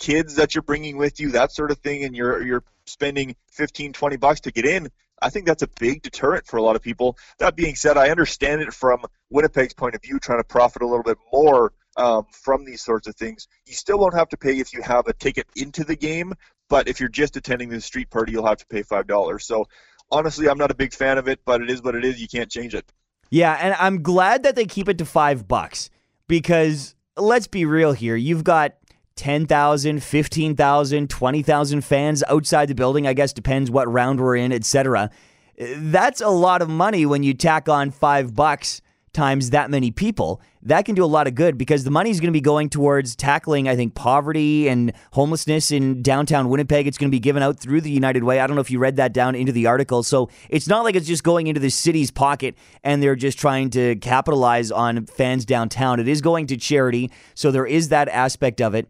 kids 0.00 0.36
that 0.36 0.54
you're 0.54 0.62
bringing 0.62 0.96
with 0.96 1.18
you, 1.20 1.32
that 1.32 1.52
sort 1.52 1.70
of 1.70 1.78
thing, 1.78 2.04
and 2.04 2.14
you're 2.14 2.42
you're 2.42 2.64
spending 2.86 3.34
15, 3.52 3.92
20 3.92 4.16
bucks 4.16 4.40
to 4.42 4.52
get 4.52 4.64
in, 4.64 4.88
I 5.22 5.30
think 5.30 5.46
that's 5.46 5.62
a 5.62 5.68
big 5.78 6.02
deterrent 6.02 6.46
for 6.46 6.56
a 6.56 6.62
lot 6.62 6.76
of 6.76 6.82
people. 6.82 7.16
That 7.38 7.56
being 7.56 7.74
said, 7.74 7.96
I 7.96 8.10
understand 8.10 8.60
it 8.60 8.72
from 8.72 9.04
Winnipeg's 9.30 9.74
point 9.74 9.94
of 9.94 10.02
view, 10.02 10.18
trying 10.18 10.40
to 10.40 10.44
profit 10.44 10.82
a 10.82 10.86
little 10.86 11.02
bit 11.04 11.18
more 11.32 11.72
um, 11.96 12.26
from 12.30 12.64
these 12.64 12.82
sorts 12.82 13.06
of 13.06 13.16
things. 13.16 13.48
You 13.66 13.74
still 13.74 13.98
won't 13.98 14.14
have 14.14 14.28
to 14.30 14.36
pay 14.36 14.58
if 14.58 14.72
you 14.72 14.82
have 14.82 15.06
a 15.06 15.12
ticket 15.12 15.46
into 15.56 15.84
the 15.84 15.96
game, 15.96 16.34
but 16.68 16.88
if 16.88 17.00
you're 17.00 17.08
just 17.08 17.36
attending 17.36 17.68
the 17.68 17.80
street 17.80 18.10
party, 18.10 18.32
you'll 18.32 18.46
have 18.46 18.58
to 18.58 18.66
pay 18.66 18.82
five 18.82 19.06
dollars. 19.06 19.46
So 19.46 19.66
honestly, 20.10 20.48
I'm 20.48 20.58
not 20.58 20.70
a 20.70 20.74
big 20.74 20.92
fan 20.92 21.18
of 21.18 21.28
it, 21.28 21.40
but 21.44 21.60
it 21.60 21.70
is 21.70 21.82
what 21.82 21.94
it 21.94 22.04
is. 22.04 22.20
You 22.20 22.28
can't 22.28 22.50
change 22.50 22.74
it. 22.74 22.90
Yeah, 23.30 23.56
and 23.60 23.74
I'm 23.78 24.02
glad 24.02 24.42
that 24.42 24.56
they 24.56 24.66
keep 24.66 24.88
it 24.88 24.98
to 24.98 25.06
five 25.06 25.48
bucks 25.48 25.88
because 26.28 26.94
let's 27.16 27.46
be 27.46 27.64
real 27.64 27.92
here. 27.92 28.16
You've 28.16 28.44
got 28.44 28.74
10,000, 29.16 30.02
15,000, 30.02 31.10
20,000 31.10 31.80
fans 31.82 32.24
outside 32.28 32.68
the 32.68 32.74
building. 32.74 33.06
I 33.06 33.12
guess 33.12 33.32
depends 33.32 33.70
what 33.70 33.90
round 33.90 34.20
we're 34.20 34.36
in, 34.36 34.52
etc. 34.52 35.10
That's 35.58 36.20
a 36.20 36.30
lot 36.30 36.62
of 36.62 36.68
money 36.68 37.06
when 37.06 37.22
you 37.22 37.34
tack 37.34 37.68
on 37.68 37.90
5 37.90 38.34
bucks 38.34 38.80
times 39.12 39.50
that 39.50 39.70
many 39.70 39.90
people. 39.90 40.40
That 40.62 40.86
can 40.86 40.94
do 40.94 41.04
a 41.04 41.06
lot 41.06 41.26
of 41.26 41.34
good 41.34 41.58
because 41.58 41.84
the 41.84 41.90
money 41.90 42.08
is 42.08 42.18
going 42.18 42.28
to 42.28 42.32
be 42.32 42.40
going 42.40 42.70
towards 42.70 43.14
tackling, 43.14 43.68
I 43.68 43.76
think, 43.76 43.94
poverty 43.94 44.68
and 44.68 44.92
homelessness 45.12 45.70
in 45.70 46.02
downtown 46.02 46.48
Winnipeg. 46.48 46.86
It's 46.86 46.96
going 46.96 47.10
to 47.10 47.14
be 47.14 47.20
given 47.20 47.42
out 47.42 47.58
through 47.58 47.82
the 47.82 47.90
United 47.90 48.24
Way. 48.24 48.40
I 48.40 48.46
don't 48.46 48.56
know 48.56 48.62
if 48.62 48.70
you 48.70 48.78
read 48.78 48.96
that 48.96 49.12
down 49.12 49.34
into 49.34 49.52
the 49.52 49.66
article. 49.66 50.02
So 50.02 50.30
it's 50.48 50.66
not 50.66 50.84
like 50.84 50.94
it's 50.94 51.06
just 51.06 51.24
going 51.24 51.46
into 51.46 51.60
the 51.60 51.70
city's 51.70 52.10
pocket 52.10 52.56
and 52.82 53.02
they're 53.02 53.16
just 53.16 53.38
trying 53.38 53.68
to 53.70 53.96
capitalize 53.96 54.70
on 54.70 55.04
fans 55.04 55.44
downtown. 55.44 56.00
It 56.00 56.08
is 56.08 56.22
going 56.22 56.46
to 56.46 56.56
charity. 56.56 57.10
So 57.34 57.50
there 57.50 57.66
is 57.66 57.90
that 57.90 58.08
aspect 58.08 58.62
of 58.62 58.74
it 58.74 58.88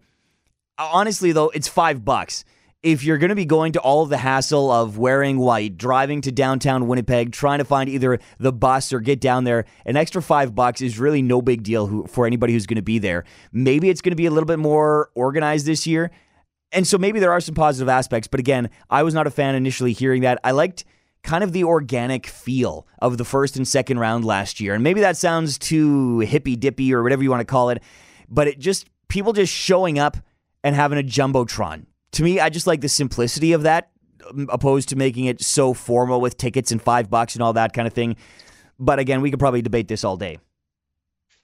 Uh, 0.79 0.89
honestly 0.93 1.33
though, 1.33 1.51
it's 1.51 1.69
five 1.69 2.05
bucks. 2.05 2.45
If 2.83 3.05
you're 3.05 3.19
going 3.19 3.29
to 3.29 3.37
be 3.37 3.45
going 3.45 3.73
to 3.75 3.81
all 3.81 4.03
of 4.03 4.09
the 4.09 4.17
hassle 4.17 4.71
of 4.71 4.99
wearing 4.99 5.39
white, 5.39 5.77
driving 5.77 6.21
to 6.23 6.33
downtown 6.33 6.89
Winnipeg, 6.89 7.31
trying 7.31 7.59
to 7.59 7.65
find 7.65 7.89
either 7.89 8.19
the 8.41 8.53
bus 8.53 8.93
or 8.93 8.99
get 8.99 9.21
down 9.21 9.45
there, 9.45 9.67
an 9.87 9.97
extra 9.97 10.21
five 10.21 10.53
bucks 10.53 10.83
is 10.83 10.99
really 10.99 11.23
no 11.23 11.41
big 11.41 11.63
deal 11.63 12.07
for 12.09 12.27
anybody 12.27 12.53
who's 12.53 12.67
going 12.67 12.77
to 12.77 12.83
be 12.83 12.99
there. 12.99 13.25
Maybe 13.53 13.89
it's 13.89 14.01
going 14.01 14.11
to 14.11 14.17
be 14.17 14.27
a 14.27 14.33
little 14.33 14.49
bit 14.49 14.59
more 14.59 15.11
organized 15.15 15.65
this 15.65 15.87
year. 15.87 16.11
And 16.73 16.85
so 16.85 16.99
maybe 16.99 17.21
there 17.21 17.31
are 17.31 17.41
some 17.41 17.55
positive 17.55 17.89
aspects. 17.89 18.27
But 18.27 18.41
again, 18.41 18.69
I 18.91 19.05
was 19.05 19.15
not 19.15 19.29
a 19.29 19.31
fan 19.31 19.55
initially 19.55 19.93
hearing 19.93 20.23
that. 20.23 20.41
I 20.43 20.51
liked 20.51 20.85
kind 21.23 21.45
of 21.45 21.53
the 21.53 21.63
organic 21.63 22.27
feel 22.27 22.87
of 23.01 23.17
the 23.17 23.25
first 23.25 23.57
and 23.57 23.69
second 23.69 24.01
round 24.01 24.25
last 24.25 24.59
year. 24.59 24.75
And 24.75 24.83
maybe 24.83 25.01
that 25.03 25.17
sounds 25.17 25.57
too 25.57 26.21
hippy 26.21 26.57
dippy 26.57 26.93
or 26.93 27.03
whatever 27.05 27.23
you 27.23 27.31
want 27.31 27.43
to 27.43 27.45
call 27.45 27.71
it, 27.71 27.81
but 28.29 28.49
it 28.49 28.59
just 28.59 28.89
people 29.09 29.33
just 29.33 29.53
showing 29.53 30.01
up 30.01 30.17
and 30.64 30.75
having 30.75 30.98
a 30.98 31.03
jumbotron. 31.03 31.87
To 32.12 32.22
me, 32.22 32.40
I 32.40 32.48
just 32.48 32.66
like 32.66 32.81
the 32.81 32.88
simplicity 32.88 33.53
of 33.53 33.62
that, 33.62 33.90
um, 34.29 34.48
opposed 34.53 34.88
to 34.90 34.96
making 34.96 35.25
it 35.27 35.42
so 35.42 35.75
formal 35.75 36.20
with 36.20 36.37
tickets 36.37 36.72
and 36.72 36.81
five 36.81 37.11
bucks 37.11 37.35
and 37.35 37.42
all 37.42 37.53
that 37.55 37.72
kind 37.72 37.87
of 37.87 37.94
thing. 37.94 38.16
But 38.79 38.98
again, 38.98 39.20
we 39.20 39.31
could 39.31 39.38
probably 39.38 39.62
debate 39.62 39.88
this 39.88 40.05
all 40.05 40.16
day. 40.16 40.38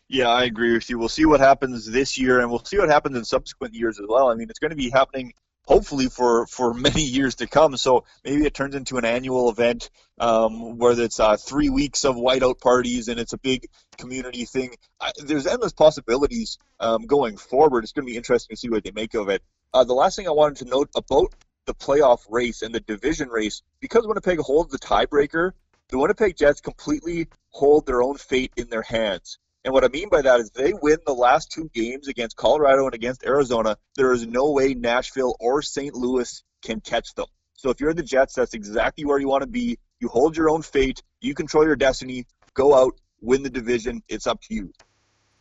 Yeah, 0.09 0.29
I 0.29 0.45
agree 0.45 0.73
with 0.73 0.89
you. 0.89 0.99
We'll 0.99 1.09
see 1.09 1.27
what 1.27 1.41
happens 1.41 1.85
this 1.85 2.17
year, 2.17 2.41
and 2.41 2.51
we'll 2.51 2.65
see 2.65 2.79
what 2.79 2.89
happens 2.89 3.17
in 3.17 3.25
subsequent 3.25 3.75
years 3.75 3.99
as 4.01 4.07
well. 4.09 4.31
I 4.31 4.35
mean, 4.35 4.49
it's 4.49 4.59
going 4.59 4.71
to 4.71 4.77
be 4.77 4.89
happening 4.89 5.35
hopefully 5.69 6.09
for 6.09 6.47
for 6.47 6.73
many 6.89 7.03
years 7.03 7.37
to 7.37 7.47
come. 7.47 7.77
So 7.77 8.05
maybe 8.25 8.45
it 8.45 8.55
turns 8.55 8.75
into 8.75 8.97
an 8.97 9.05
annual 9.05 9.51
event 9.51 9.91
um, 10.19 10.79
where 10.79 10.99
it's 10.99 11.21
uh, 11.21 11.37
three 11.37 11.69
weeks 11.69 12.05
of 12.05 12.17
whiteout 12.17 12.61
parties 12.61 13.09
and 13.09 13.21
it's 13.21 13.35
a 13.35 13.39
big 13.39 13.69
community 13.99 14.47
thing. 14.47 14.75
I, 15.01 15.13
there's 15.25 15.47
endless 15.47 15.75
possibilities 15.75 16.59
um, 16.81 17.03
going 17.07 17.37
forward. 17.37 17.85
It's 17.85 17.93
going 17.93 18.07
to 18.07 18.11
be 18.11 18.17
interesting 18.17 18.57
to 18.57 18.61
see 18.61 18.71
what 18.71 18.83
they 18.83 18.93
make 18.93 19.15
of 19.15 19.29
it. 19.29 19.43
Uh, 19.75 19.85
the 19.85 19.93
last 19.93 20.17
thing 20.17 20.27
I 20.27 20.33
wanted 20.33 20.65
to 20.65 20.71
note 20.71 20.89
about 20.97 21.35
the 21.67 21.75
playoff 21.75 22.21
race 22.31 22.63
and 22.63 22.75
the 22.75 22.81
division 22.81 23.29
race, 23.29 23.63
because 23.81 24.07
Winnipeg 24.07 24.39
holds 24.39 24.73
the 24.73 24.79
tiebreaker, 24.79 25.53
the 25.91 25.99
Winnipeg 25.99 26.35
Jets 26.37 26.63
completely 26.63 27.29
hold 27.51 27.87
their 27.87 28.03
own 28.03 28.17
fate 28.17 28.53
in 28.57 28.71
their 28.71 28.83
hands. 28.83 29.39
And 29.65 29.75
what 29.75 29.85
I 29.85 29.89
mean 29.89 30.09
by 30.09 30.23
that 30.23 30.41
is 30.41 30.51
they 30.51 30.73
win 30.73 30.99
the 31.05 31.13
last 31.13 31.51
two 31.51 31.69
games 31.75 32.09
against 32.09 32.37
Colorado 32.37 32.85
and 32.85 32.95
against 32.95 33.25
Arizona. 33.25 33.77
There 33.97 34.13
is 34.13 34.27
no 34.27 34.53
way 34.53 34.75
Nashville 34.75 35.37
or 35.41 35.63
St. 35.63 35.95
Louis 35.95 36.43
can 36.63 36.81
catch 36.81 37.15
them. 37.15 37.27
So 37.55 37.71
if 37.71 37.81
you're 37.81 37.93
the 37.93 38.03
Jets, 38.03 38.35
that's 38.35 38.55
exactly 38.55 39.05
where 39.05 39.19
you 39.19 39.29
want 39.29 39.43
to 39.43 39.49
be. 39.49 39.79
You 40.01 40.09
hold 40.09 40.37
your 40.37 40.49
own 40.49 40.63
fate. 40.63 41.03
You 41.21 41.35
control 41.35 41.65
your 41.65 41.77
destiny. 41.77 42.25
Go 42.55 42.75
out, 42.75 42.95
win 43.21 43.43
the 43.43 43.51
division. 43.51 44.03
It's 44.09 44.27
up 44.27 44.41
to 44.43 44.55
you. 44.55 44.73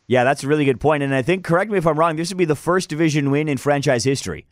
Yeah, 0.08 0.24
that's 0.24 0.44
a 0.44 0.48
really 0.48 0.66
good 0.66 0.80
point. 0.80 1.04
And 1.04 1.14
I 1.14 1.22
think, 1.22 1.44
correct 1.44 1.70
me 1.70 1.78
if 1.78 1.86
I'm 1.86 2.00
wrong, 2.00 2.16
this 2.16 2.30
would 2.30 2.38
be 2.38 2.46
the 2.46 2.56
first 2.56 2.90
division 2.90 3.30
win 3.30 3.48
in 3.48 3.58
franchise 3.58 4.04
history. 4.04 4.48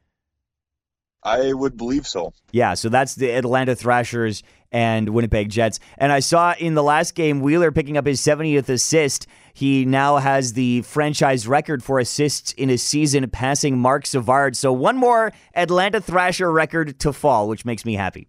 I 1.23 1.54
would 1.54 1.75
believe 1.75 2.06
so. 2.06 2.34
Yeah, 2.51 2.75
so 2.75 2.88
that's 2.88 3.15
the 3.15 3.32
Atlanta 3.32 3.75
Thrashers 3.75 4.43
and 4.75 5.07
Winnipeg 5.07 5.47
Jets. 5.47 5.79
And 5.97 6.11
I 6.11 6.19
saw 6.19 6.53
in 6.59 6.73
the 6.73 6.83
last 6.83 7.15
game 7.15 7.39
Wheeler 7.39 7.71
picking 7.71 7.95
up 7.95 8.05
his 8.05 8.19
70th 8.19 8.67
assist. 8.67 9.25
He 9.53 9.85
now 9.85 10.17
has 10.17 10.51
the 10.51 10.81
franchise 10.81 11.47
record 11.47 11.81
for 11.81 11.97
assists 11.97 12.51
in 12.51 12.69
a 12.69 12.77
season, 12.77 13.29
passing 13.29 13.79
Marc 13.79 14.05
Savard. 14.05 14.57
So 14.57 14.73
one 14.73 14.97
more 14.97 15.31
Atlanta 15.55 16.01
Thrasher 16.01 16.51
record 16.51 16.99
to 16.99 17.13
fall, 17.13 17.47
which 17.47 17.63
makes 17.63 17.85
me 17.85 17.93
happy. 17.93 18.27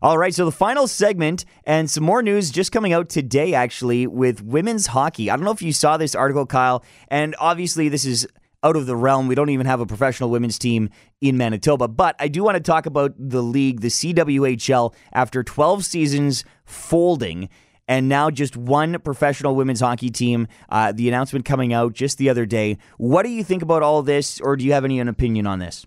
All 0.00 0.16
right, 0.16 0.32
so 0.32 0.46
the 0.46 0.52
final 0.52 0.88
segment 0.88 1.44
and 1.64 1.90
some 1.90 2.04
more 2.04 2.22
news 2.22 2.50
just 2.50 2.72
coming 2.72 2.94
out 2.94 3.10
today, 3.10 3.52
actually, 3.52 4.06
with 4.06 4.42
women's 4.42 4.86
hockey. 4.86 5.28
I 5.28 5.36
don't 5.36 5.44
know 5.44 5.50
if 5.50 5.60
you 5.60 5.74
saw 5.74 5.98
this 5.98 6.14
article, 6.14 6.46
Kyle, 6.46 6.82
and 7.08 7.36
obviously 7.38 7.90
this 7.90 8.06
is 8.06 8.26
out 8.62 8.76
of 8.76 8.86
the 8.86 8.96
realm. 8.96 9.28
We 9.28 9.34
don't 9.34 9.50
even 9.50 9.66
have 9.66 9.80
a 9.80 9.86
professional 9.86 10.30
women's 10.30 10.58
team 10.58 10.90
in 11.20 11.36
Manitoba. 11.36 11.88
But 11.88 12.16
I 12.18 12.28
do 12.28 12.42
want 12.42 12.56
to 12.56 12.62
talk 12.62 12.86
about 12.86 13.14
the 13.18 13.42
league, 13.42 13.80
the 13.80 13.88
CWHL, 13.88 14.94
after 15.12 15.42
12 15.42 15.84
seasons 15.84 16.44
folding 16.64 17.48
and 17.88 18.08
now 18.08 18.30
just 18.30 18.56
one 18.56 18.98
professional 19.00 19.56
women's 19.56 19.80
hockey 19.80 20.10
team. 20.10 20.46
Uh, 20.68 20.92
the 20.92 21.08
announcement 21.08 21.44
coming 21.44 21.72
out 21.72 21.94
just 21.94 22.18
the 22.18 22.28
other 22.28 22.46
day. 22.46 22.76
What 22.98 23.22
do 23.24 23.30
you 23.30 23.42
think 23.42 23.62
about 23.62 23.82
all 23.82 24.02
this, 24.02 24.40
or 24.40 24.56
do 24.56 24.64
you 24.64 24.74
have 24.74 24.84
any 24.84 25.00
an 25.00 25.08
opinion 25.08 25.46
on 25.46 25.58
this? 25.58 25.86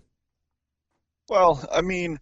Well, 1.28 1.64
I 1.72 1.80
mean, 1.80 2.18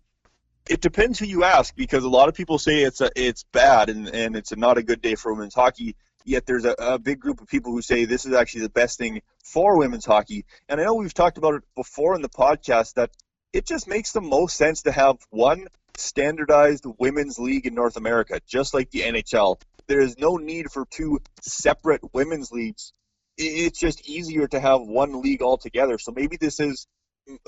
it 0.69 0.83
depends 0.83 1.19
who 1.19 1.25
you 1.25 1.43
ask 1.43 1.75
because 1.75 2.05
a 2.05 2.09
lot 2.09 2.29
of 2.29 2.35
people 2.35 2.59
say 2.59 2.83
it's 2.83 3.01
a, 3.01 3.11
it's 3.17 3.45
bad 3.45 3.89
and, 3.89 4.07
and 4.09 4.37
it's 4.37 4.55
not 4.55 4.79
a 4.79 4.83
good 4.83 5.01
day 5.01 5.15
for 5.15 5.33
women's 5.33 5.55
hockey 5.55 5.97
yet 6.25 6.47
there's 6.47 6.65
a, 6.65 6.75
a, 6.79 6.99
big 6.99 7.21
group 7.21 7.41
of 7.41 7.49
people 7.49 7.73
who 7.73 7.83
say 7.83 8.05
this 8.05 8.27
is 8.27 8.33
actually 8.33 8.63
the 8.63 8.71
best 8.71 8.99
thing 8.99 9.23
for 9.45 9.79
women's 9.79 10.05
hockey. 10.05 10.45
And 10.69 10.81
I 10.81 10.85
know 10.85 10.95
we've 10.95 11.15
talked 11.15 11.39
about 11.39 11.55
it 11.55 11.63
before 11.75 12.15
in 12.15 12.23
the 12.23 12.29
podcast 12.29 12.95
that 12.95 13.11
it 13.53 13.67
just 13.67 13.89
makes 13.89 14.13
the 14.13 14.21
most 14.21 14.57
sense 14.57 14.83
to 14.83 14.93
have 14.93 15.17
one 15.31 15.67
standardized 15.97 16.85
women's 16.99 17.39
league 17.39 17.67
in 17.67 17.75
North 17.75 17.97
America, 17.97 18.41
just 18.47 18.75
like 18.75 18.91
the 18.91 19.01
NHL. 19.01 19.61
There 19.87 20.01
is 20.01 20.19
no 20.19 20.37
need 20.37 20.71
for 20.71 20.87
two 20.91 21.21
separate 21.43 22.01
women's 22.15 22.53
leagues. 22.53 22.93
It's 23.37 23.79
just 23.79 24.09
easier 24.09 24.47
to 24.49 24.61
have 24.61 24.83
one 24.83 25.23
league 25.23 25.43
altogether. 25.43 25.99
So 25.99 26.13
maybe 26.13 26.37
this 26.37 26.61
is 26.61 26.87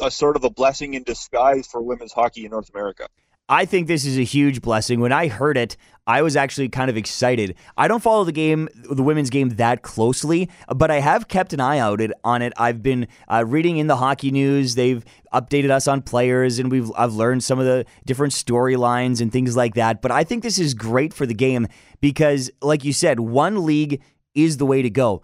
a 0.00 0.11
sort 0.11 0.37
of 0.37 0.44
a 0.44 0.50
blessing 0.50 0.94
in 0.94 1.02
disguise 1.02 1.66
for 1.66 1.82
women's 1.82 2.12
hockey 2.12 2.44
in 2.44 2.50
North 2.50 2.70
America. 2.70 3.08
I 3.52 3.66
think 3.66 3.86
this 3.86 4.06
is 4.06 4.16
a 4.16 4.24
huge 4.24 4.62
blessing. 4.62 4.98
When 4.98 5.12
I 5.12 5.28
heard 5.28 5.58
it, 5.58 5.76
I 6.06 6.22
was 6.22 6.36
actually 6.36 6.70
kind 6.70 6.88
of 6.88 6.96
excited. 6.96 7.54
I 7.76 7.86
don't 7.86 8.02
follow 8.02 8.24
the 8.24 8.32
game, 8.32 8.66
the 8.90 9.02
women's 9.02 9.28
game, 9.28 9.50
that 9.50 9.82
closely, 9.82 10.48
but 10.74 10.90
I 10.90 11.00
have 11.00 11.28
kept 11.28 11.52
an 11.52 11.60
eye 11.60 11.78
out 11.78 12.00
on 12.24 12.40
it. 12.40 12.54
I've 12.56 12.82
been 12.82 13.08
uh, 13.28 13.44
reading 13.46 13.76
in 13.76 13.88
the 13.88 13.96
hockey 13.96 14.30
news. 14.30 14.74
They've 14.74 15.04
updated 15.34 15.68
us 15.68 15.86
on 15.86 16.00
players, 16.00 16.58
and 16.58 16.72
we've 16.72 16.90
I've 16.96 17.12
learned 17.12 17.44
some 17.44 17.58
of 17.58 17.66
the 17.66 17.84
different 18.06 18.32
storylines 18.32 19.20
and 19.20 19.30
things 19.30 19.54
like 19.54 19.74
that. 19.74 20.00
But 20.00 20.12
I 20.12 20.24
think 20.24 20.42
this 20.42 20.58
is 20.58 20.72
great 20.72 21.12
for 21.12 21.26
the 21.26 21.34
game 21.34 21.68
because, 22.00 22.50
like 22.62 22.84
you 22.84 22.94
said, 22.94 23.20
one 23.20 23.66
league 23.66 24.00
is 24.34 24.56
the 24.56 24.64
way 24.64 24.80
to 24.80 24.88
go. 24.88 25.20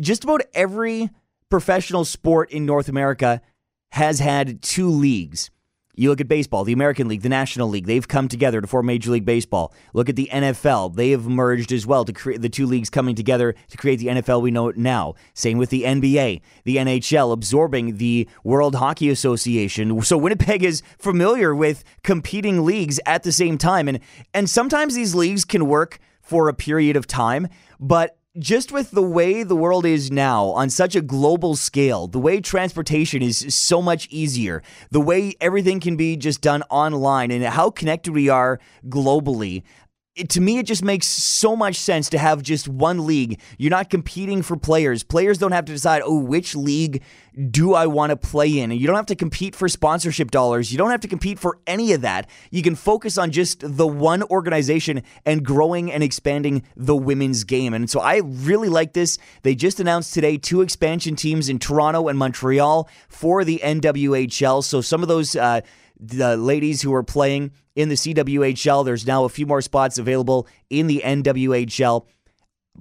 Just 0.00 0.24
about 0.24 0.42
every 0.52 1.10
professional 1.48 2.04
sport 2.04 2.50
in 2.50 2.66
North 2.66 2.88
America 2.88 3.40
has 3.92 4.18
had 4.18 4.62
two 4.62 4.90
leagues. 4.90 5.52
You 5.98 6.10
look 6.10 6.20
at 6.20 6.28
baseball, 6.28 6.62
the 6.62 6.72
American 6.72 7.08
League, 7.08 7.22
the 7.22 7.28
National 7.28 7.68
League, 7.68 7.86
they've 7.86 8.06
come 8.06 8.28
together 8.28 8.60
to 8.60 8.66
form 8.68 8.86
Major 8.86 9.10
League 9.10 9.24
Baseball. 9.24 9.72
Look 9.92 10.08
at 10.08 10.14
the 10.14 10.28
NFL, 10.32 10.94
they 10.94 11.10
have 11.10 11.26
merged 11.26 11.72
as 11.72 11.86
well 11.86 12.04
to 12.04 12.12
create 12.12 12.40
the 12.40 12.48
two 12.48 12.66
leagues 12.66 12.88
coming 12.88 13.16
together 13.16 13.56
to 13.68 13.76
create 13.76 13.96
the 13.96 14.06
NFL 14.06 14.40
we 14.42 14.52
know 14.52 14.68
it 14.68 14.76
now. 14.76 15.14
Same 15.34 15.58
with 15.58 15.70
the 15.70 15.82
NBA, 15.82 16.40
the 16.62 16.76
NHL 16.76 17.32
absorbing 17.32 17.96
the 17.96 18.28
World 18.44 18.76
Hockey 18.76 19.10
Association. 19.10 20.00
So 20.02 20.16
Winnipeg 20.16 20.62
is 20.62 20.82
familiar 20.98 21.52
with 21.52 21.82
competing 22.04 22.64
leagues 22.64 23.00
at 23.04 23.24
the 23.24 23.32
same 23.32 23.58
time 23.58 23.88
and 23.88 23.98
and 24.32 24.48
sometimes 24.48 24.94
these 24.94 25.16
leagues 25.16 25.44
can 25.44 25.66
work 25.66 25.98
for 26.20 26.48
a 26.48 26.54
period 26.54 26.94
of 26.94 27.06
time, 27.06 27.48
but 27.80 28.17
just 28.38 28.70
with 28.70 28.92
the 28.92 29.02
way 29.02 29.42
the 29.42 29.56
world 29.56 29.84
is 29.84 30.10
now 30.10 30.46
on 30.46 30.70
such 30.70 30.94
a 30.94 31.00
global 31.00 31.56
scale, 31.56 32.06
the 32.06 32.18
way 32.18 32.40
transportation 32.40 33.20
is 33.20 33.54
so 33.54 33.82
much 33.82 34.06
easier, 34.10 34.62
the 34.90 35.00
way 35.00 35.34
everything 35.40 35.80
can 35.80 35.96
be 35.96 36.16
just 36.16 36.40
done 36.40 36.62
online, 36.70 37.30
and 37.30 37.44
how 37.44 37.70
connected 37.70 38.12
we 38.12 38.28
are 38.28 38.60
globally, 38.88 39.62
it, 40.18 40.28
to 40.30 40.40
me, 40.40 40.58
it 40.58 40.66
just 40.66 40.84
makes 40.84 41.06
so 41.06 41.54
much 41.54 41.76
sense 41.76 42.10
to 42.10 42.18
have 42.18 42.42
just 42.42 42.68
one 42.68 43.06
league. 43.06 43.40
You're 43.56 43.70
not 43.70 43.88
competing 43.88 44.42
for 44.42 44.56
players. 44.56 45.04
Players 45.04 45.38
don't 45.38 45.52
have 45.52 45.64
to 45.66 45.72
decide, 45.72 46.02
oh, 46.04 46.18
which 46.18 46.56
league 46.56 47.02
do 47.50 47.74
I 47.74 47.86
want 47.86 48.10
to 48.10 48.16
play 48.16 48.58
in? 48.58 48.72
And 48.72 48.80
you 48.80 48.86
don't 48.88 48.96
have 48.96 49.06
to 49.06 49.14
compete 49.14 49.54
for 49.54 49.68
sponsorship 49.68 50.32
dollars. 50.32 50.72
You 50.72 50.78
don't 50.78 50.90
have 50.90 51.00
to 51.00 51.08
compete 51.08 51.38
for 51.38 51.58
any 51.68 51.92
of 51.92 52.00
that. 52.00 52.28
You 52.50 52.62
can 52.62 52.74
focus 52.74 53.16
on 53.16 53.30
just 53.30 53.62
the 53.64 53.86
one 53.86 54.24
organization 54.24 55.02
and 55.24 55.44
growing 55.44 55.92
and 55.92 56.02
expanding 56.02 56.64
the 56.76 56.96
women's 56.96 57.44
game. 57.44 57.72
And 57.72 57.88
so 57.88 58.00
I 58.00 58.22
really 58.24 58.68
like 58.68 58.94
this. 58.94 59.18
They 59.42 59.54
just 59.54 59.78
announced 59.78 60.12
today 60.12 60.36
two 60.36 60.62
expansion 60.62 61.14
teams 61.14 61.48
in 61.48 61.60
Toronto 61.60 62.08
and 62.08 62.18
Montreal 62.18 62.88
for 63.08 63.44
the 63.44 63.60
NWHL. 63.62 64.64
So 64.64 64.80
some 64.80 65.02
of 65.02 65.08
those. 65.08 65.36
Uh, 65.36 65.60
the 66.00 66.36
ladies 66.36 66.80
who 66.82 66.94
are 66.94 67.02
playing 67.02 67.50
in 67.78 67.88
the 67.88 67.94
CWHL. 67.94 68.84
There's 68.84 69.06
now 69.06 69.22
a 69.22 69.28
few 69.28 69.46
more 69.46 69.62
spots 69.62 69.98
available 69.98 70.48
in 70.68 70.88
the 70.88 71.00
NWHL. 71.04 72.04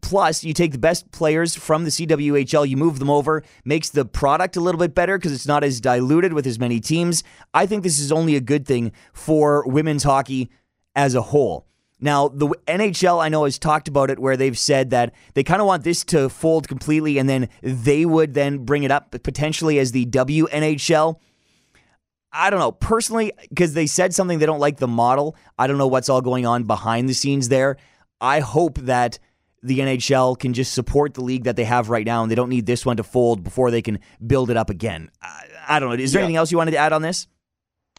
Plus, 0.02 0.44
you 0.44 0.54
take 0.54 0.72
the 0.72 0.80
best 0.80 1.12
players 1.12 1.56
from 1.56 1.84
the 1.84 1.92
CWHL, 1.92 2.68
you 2.68 2.78
move 2.78 2.98
them 2.98 3.10
over, 3.10 3.44
makes 3.64 3.90
the 3.90 4.06
product 4.06 4.58
a 4.58 4.60
little 4.60 4.80
bit 4.80 4.96
better 4.96 5.18
because 5.18 5.32
it's 5.32 5.46
not 5.46 5.64
as 5.64 5.80
diluted 5.80 6.34
with 6.34 6.48
as 6.48 6.58
many 6.58 6.80
teams. 6.80 7.24
I 7.54 7.68
think 7.68 7.84
this 7.84 8.00
is 8.00 8.12
only 8.12 8.36
a 8.36 8.42
good 8.42 8.66
thing 8.66 8.92
for 9.14 9.68
women's 9.68 10.04
hockey 10.04 10.50
as 10.96 11.14
a 11.14 11.22
whole. 11.22 11.68
Now, 12.00 12.28
the 12.28 12.48
NHL, 12.68 13.24
I 13.24 13.30
know, 13.30 13.46
has 13.46 13.60
talked 13.60 13.88
about 13.88 14.10
it 14.10 14.18
where 14.18 14.36
they've 14.36 14.58
said 14.58 14.90
that 14.90 15.14
they 15.36 15.44
kind 15.44 15.62
of 15.62 15.68
want 15.68 15.84
this 15.84 16.04
to 16.06 16.28
fold 16.28 16.68
completely 16.68 17.20
and 17.20 17.30
then 17.30 17.50
they 17.62 18.04
would 18.04 18.34
then 18.34 18.66
bring 18.66 18.82
it 18.82 18.92
up 18.92 19.12
potentially 19.24 19.78
as 19.78 19.92
the 19.92 20.08
WNHL. 20.08 21.18
I 22.32 22.50
don't 22.50 22.60
know 22.60 22.72
personally 22.72 23.32
because 23.50 23.74
they 23.74 23.88
said 23.88 24.14
something 24.14 24.40
they 24.40 24.46
don't 24.46 24.60
like 24.60 24.78
the 24.78 24.88
model. 24.88 25.36
I 25.58 25.68
don't 25.68 25.78
know 25.78 25.88
what's 25.88 26.10
all 26.10 26.22
going 26.22 26.46
on 26.46 26.64
behind 26.64 27.10
the 27.10 27.14
scenes 27.14 27.50
there. 27.50 27.78
I 28.20 28.40
hope 28.40 28.78
that 28.80 29.20
the 29.64 29.80
NHL 29.80 30.38
can 30.38 30.54
just 30.54 30.74
support 30.74 31.14
the 31.14 31.24
league 31.24 31.46
that 31.46 31.56
they 31.56 31.64
have 31.64 31.90
right 31.90 32.06
now 32.06 32.22
and 32.22 32.32
they 32.32 32.36
don't 32.36 32.50
need 32.50 32.66
this 32.66 32.86
one 32.86 32.98
to 32.98 33.04
fold 33.04 33.44
before 33.44 33.72
they 33.72 33.82
can 33.82 34.00
build 34.26 34.50
it 34.50 34.58
up 34.58 34.70
again. 34.70 35.10
I, 35.22 35.46
I 35.68 35.80
don't 35.80 35.90
know. 35.90 35.96
Is 35.96 36.14
there 36.14 36.22
yeah. 36.22 36.26
anything 36.26 36.38
else 36.38 36.52
you 36.52 36.58
wanted 36.58 36.72
to 36.72 36.78
add 36.78 36.94
on 36.94 37.02
this? 37.02 37.28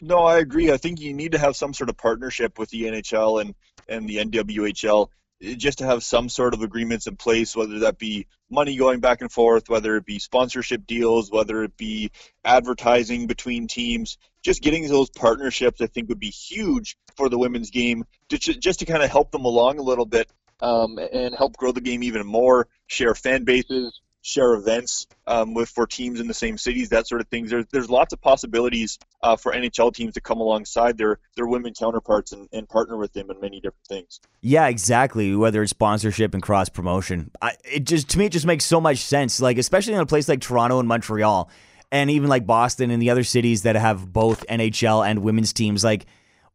No, 0.01 0.19
I 0.19 0.39
agree. 0.39 0.71
I 0.71 0.77
think 0.77 1.01
you 1.01 1.13
need 1.13 1.33
to 1.33 1.39
have 1.39 1.57
some 1.57 1.75
sort 1.75 1.91
of 1.91 1.97
partnership 1.97 2.59
with 2.59 2.71
the 2.71 2.85
NHL 2.85 3.41
and, 3.41 3.55
and 3.89 4.09
the 4.09 4.19
NWHL 4.19 5.09
just 5.41 5.79
to 5.79 5.87
have 5.87 6.03
some 6.03 6.29
sort 6.29 6.55
of 6.55 6.63
agreements 6.63 7.07
in 7.07 7.17
place, 7.17 7.55
whether 7.55 7.81
that 7.81 7.99
be 7.99 8.27
money 8.51 8.77
going 8.77 9.01
back 9.01 9.21
and 9.21 9.31
forth, 9.31 9.69
whether 9.69 9.97
it 9.97 10.05
be 10.05 10.19
sponsorship 10.19 10.87
deals, 10.87 11.31
whether 11.31 11.63
it 11.63 11.77
be 11.77 12.11
advertising 12.45 13.27
between 13.27 13.69
teams, 13.69 14.19
just 14.43 14.63
getting 14.63 14.87
those 14.89 15.11
partnerships, 15.11 15.81
I 15.81 15.87
think 15.87 16.09
would 16.09 16.19
be 16.19 16.31
huge 16.31 16.97
for 17.17 17.29
the 17.29 17.39
women's 17.39 17.71
game, 17.71 18.05
to, 18.31 18.39
just 18.39 18.81
to 18.81 18.87
kind 18.87 19.03
of 19.03 19.11
help 19.11 19.31
them 19.31 19.45
along 19.45 19.79
a 19.79 19.83
little 19.83 20.07
bit 20.07 20.29
um, 20.61 20.99
and 20.99 21.35
help 21.37 21.57
grow 21.57 21.73
the 21.73 21.81
game 21.81 22.03
even 22.03 22.27
more, 22.27 22.67
share 22.87 23.15
fan 23.15 23.45
bases, 23.45 24.01
share 24.23 24.55
events 24.55 25.07
um, 25.27 25.55
with 25.55 25.69
for 25.69 25.87
teams 25.87 26.21
in 26.21 26.27
the 26.27 26.35
same 26.35 26.59
cities, 26.59 26.89
that 26.91 27.07
sort 27.07 27.21
of 27.21 27.29
things. 27.29 27.51
There's 27.51 27.67
there's 27.73 27.91
lots 27.91 28.13
of 28.13 28.21
possibilities 28.21 28.99
uh, 29.23 29.37
for 29.37 29.53
NHL 29.53 29.95
teams 29.95 30.15
to 30.15 30.21
come 30.21 30.41
alongside 30.41 30.99
their 30.99 31.19
their 31.37 31.47
women 31.47 31.73
counterparts 31.75 32.33
and, 32.33 32.49
and 32.53 32.69
partner 32.69 32.97
with 32.97 33.13
them 33.13 33.31
in 33.31 33.41
many 33.41 33.61
different 33.61 33.87
things. 33.89 34.21
Yeah, 34.41 34.67
exactly. 34.69 35.35
Whether 35.35 35.63
it's 35.63 35.71
sponsorship 35.71 36.35
and 36.35 36.43
cross 36.43 36.69
promotion, 36.69 37.31
it 37.65 37.85
just 37.85 38.09
to 38.11 38.19
me 38.19 38.27
it 38.27 38.33
just 38.33 38.47
makes 38.47 38.65
so 38.65 38.81
much 38.81 38.99
sense. 38.99 39.41
Like 39.41 39.59
especially 39.59 39.95
in 39.95 40.01
a 40.01 40.07
place 40.07 40.29
like 40.29 40.41
Toronto 40.41 40.79
and 40.79 40.89
Montreal, 40.89 41.51
and 41.91 42.11
even 42.11 42.29
like 42.29 42.47
Boston 42.47 42.91
and 42.91 43.01
the 43.01 43.11
other 43.11 43.25
cities 43.25 43.63
that 43.63 43.77
have 43.77 44.13
both 44.13 44.47
NHL 44.47 45.07
and 45.09 45.21
women's 45.21 45.53
teams. 45.53 45.85
Like, 45.85 46.07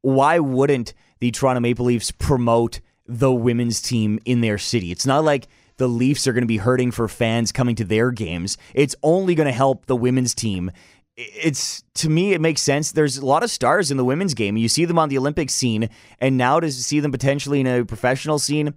why 0.02 0.39
wouldn't 0.39 0.93
the 1.19 1.32
Toronto 1.32 1.60
Maple 1.60 1.86
Leafs 1.86 2.12
promote 2.12 2.82
the 3.08 3.32
women's 3.32 3.82
team 3.82 4.19
in 4.26 4.41
their 4.41 4.58
city? 4.58 4.91
It's 4.91 5.06
not 5.06 5.23
like 5.23 5.47
the 5.78 5.88
Leafs 5.88 6.28
are 6.28 6.34
going 6.34 6.44
to 6.44 6.48
be 6.48 6.58
hurting 6.58 6.92
for 6.92 7.08
fans 7.08 7.52
coming 7.52 7.76
to 7.76 7.84
their 7.84 8.12
games. 8.12 8.58
It's 8.74 8.96
only 9.04 9.36
going 9.36 9.48
to 9.48 9.54
help 9.54 9.86
the 9.86 9.96
women's 9.96 10.34
team. 10.34 10.72
It's 11.16 11.84
to 11.96 12.10
me, 12.10 12.34
it 12.34 12.42
makes 12.42 12.62
sense. 12.62 12.92
There's 12.92 13.18
a 13.18 13.26
lot 13.26 13.44
of 13.44 13.52
stars 13.52 13.92
in 13.92 13.98
the 13.98 14.06
women's 14.06 14.34
game. 14.34 14.58
You 14.58 14.68
see 14.68 14.86
them 14.86 14.98
on 14.98 15.10
the 15.10 15.18
Olympic 15.18 15.50
scene, 15.50 15.90
and 16.20 16.38
now 16.38 16.60
to 16.60 16.72
see 16.72 17.00
them 17.00 17.12
potentially 17.12 17.60
in 17.60 17.68
a 17.68 17.86
professional 17.86 18.40
scene, 18.40 18.74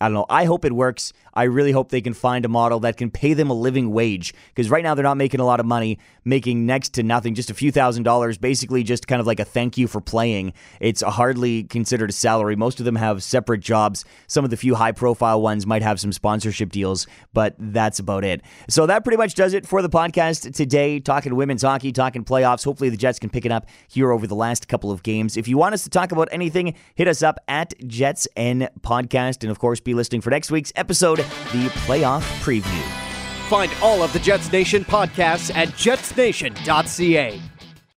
I 0.00 0.06
don't 0.06 0.14
know. 0.14 0.26
I 0.28 0.44
hope 0.44 0.64
it 0.64 0.72
works. 0.72 1.12
I 1.34 1.44
really 1.44 1.72
hope 1.72 1.90
they 1.90 2.00
can 2.00 2.14
find 2.14 2.44
a 2.44 2.48
model 2.48 2.80
that 2.80 2.96
can 2.96 3.10
pay 3.10 3.34
them 3.34 3.50
a 3.50 3.54
living 3.54 3.90
wage 3.92 4.34
because 4.48 4.70
right 4.70 4.82
now 4.82 4.94
they're 4.94 5.02
not 5.02 5.16
making 5.16 5.40
a 5.40 5.44
lot 5.44 5.60
of 5.60 5.66
money, 5.66 5.98
making 6.24 6.66
next 6.66 6.90
to 6.94 7.02
nothing, 7.02 7.34
just 7.34 7.50
a 7.50 7.54
few 7.54 7.72
thousand 7.72 8.02
dollars, 8.02 8.38
basically 8.38 8.82
just 8.82 9.06
kind 9.06 9.20
of 9.20 9.26
like 9.26 9.40
a 9.40 9.44
thank 9.44 9.78
you 9.78 9.86
for 9.86 10.00
playing. 10.00 10.52
It's 10.80 11.02
hardly 11.02 11.64
considered 11.64 12.10
a 12.10 12.12
salary. 12.12 12.56
Most 12.56 12.78
of 12.80 12.84
them 12.84 12.96
have 12.96 13.22
separate 13.22 13.60
jobs. 13.60 14.04
Some 14.26 14.44
of 14.44 14.50
the 14.50 14.56
few 14.56 14.74
high 14.74 14.92
profile 14.92 15.40
ones 15.40 15.66
might 15.66 15.82
have 15.82 16.00
some 16.00 16.12
sponsorship 16.12 16.70
deals, 16.70 17.06
but 17.32 17.54
that's 17.58 17.98
about 17.98 18.24
it. 18.24 18.42
So 18.68 18.86
that 18.86 19.04
pretty 19.04 19.16
much 19.16 19.34
does 19.34 19.54
it 19.54 19.66
for 19.66 19.82
the 19.82 19.88
podcast 19.88 20.54
today. 20.54 21.00
Talking 21.00 21.34
women's 21.34 21.62
hockey, 21.62 21.92
talking 21.92 22.24
playoffs. 22.24 22.64
Hopefully 22.64 22.90
the 22.90 22.96
Jets 22.96 23.18
can 23.18 23.30
pick 23.30 23.46
it 23.46 23.52
up 23.52 23.66
here 23.88 24.12
over 24.12 24.26
the 24.26 24.34
last 24.34 24.68
couple 24.68 24.90
of 24.90 25.02
games. 25.02 25.36
If 25.36 25.48
you 25.48 25.56
want 25.56 25.74
us 25.74 25.84
to 25.84 25.90
talk 25.90 26.12
about 26.12 26.28
anything, 26.30 26.74
hit 26.94 27.08
us 27.08 27.22
up 27.22 27.38
at 27.48 27.74
Jets 27.86 28.28
N 28.36 28.68
Podcast. 28.80 29.42
And 29.42 29.50
of 29.50 29.58
course, 29.58 29.80
be 29.80 29.94
listening 29.94 30.20
for 30.20 30.30
next 30.30 30.50
week's 30.50 30.72
episode, 30.76 31.21
the 31.52 31.68
playoff 31.86 32.22
preview. 32.40 32.82
Find 33.48 33.70
all 33.82 34.02
of 34.02 34.12
the 34.12 34.18
Jets 34.18 34.50
Nation 34.50 34.84
podcasts 34.84 35.54
at 35.54 35.68
jetsnation.ca. 35.68 37.40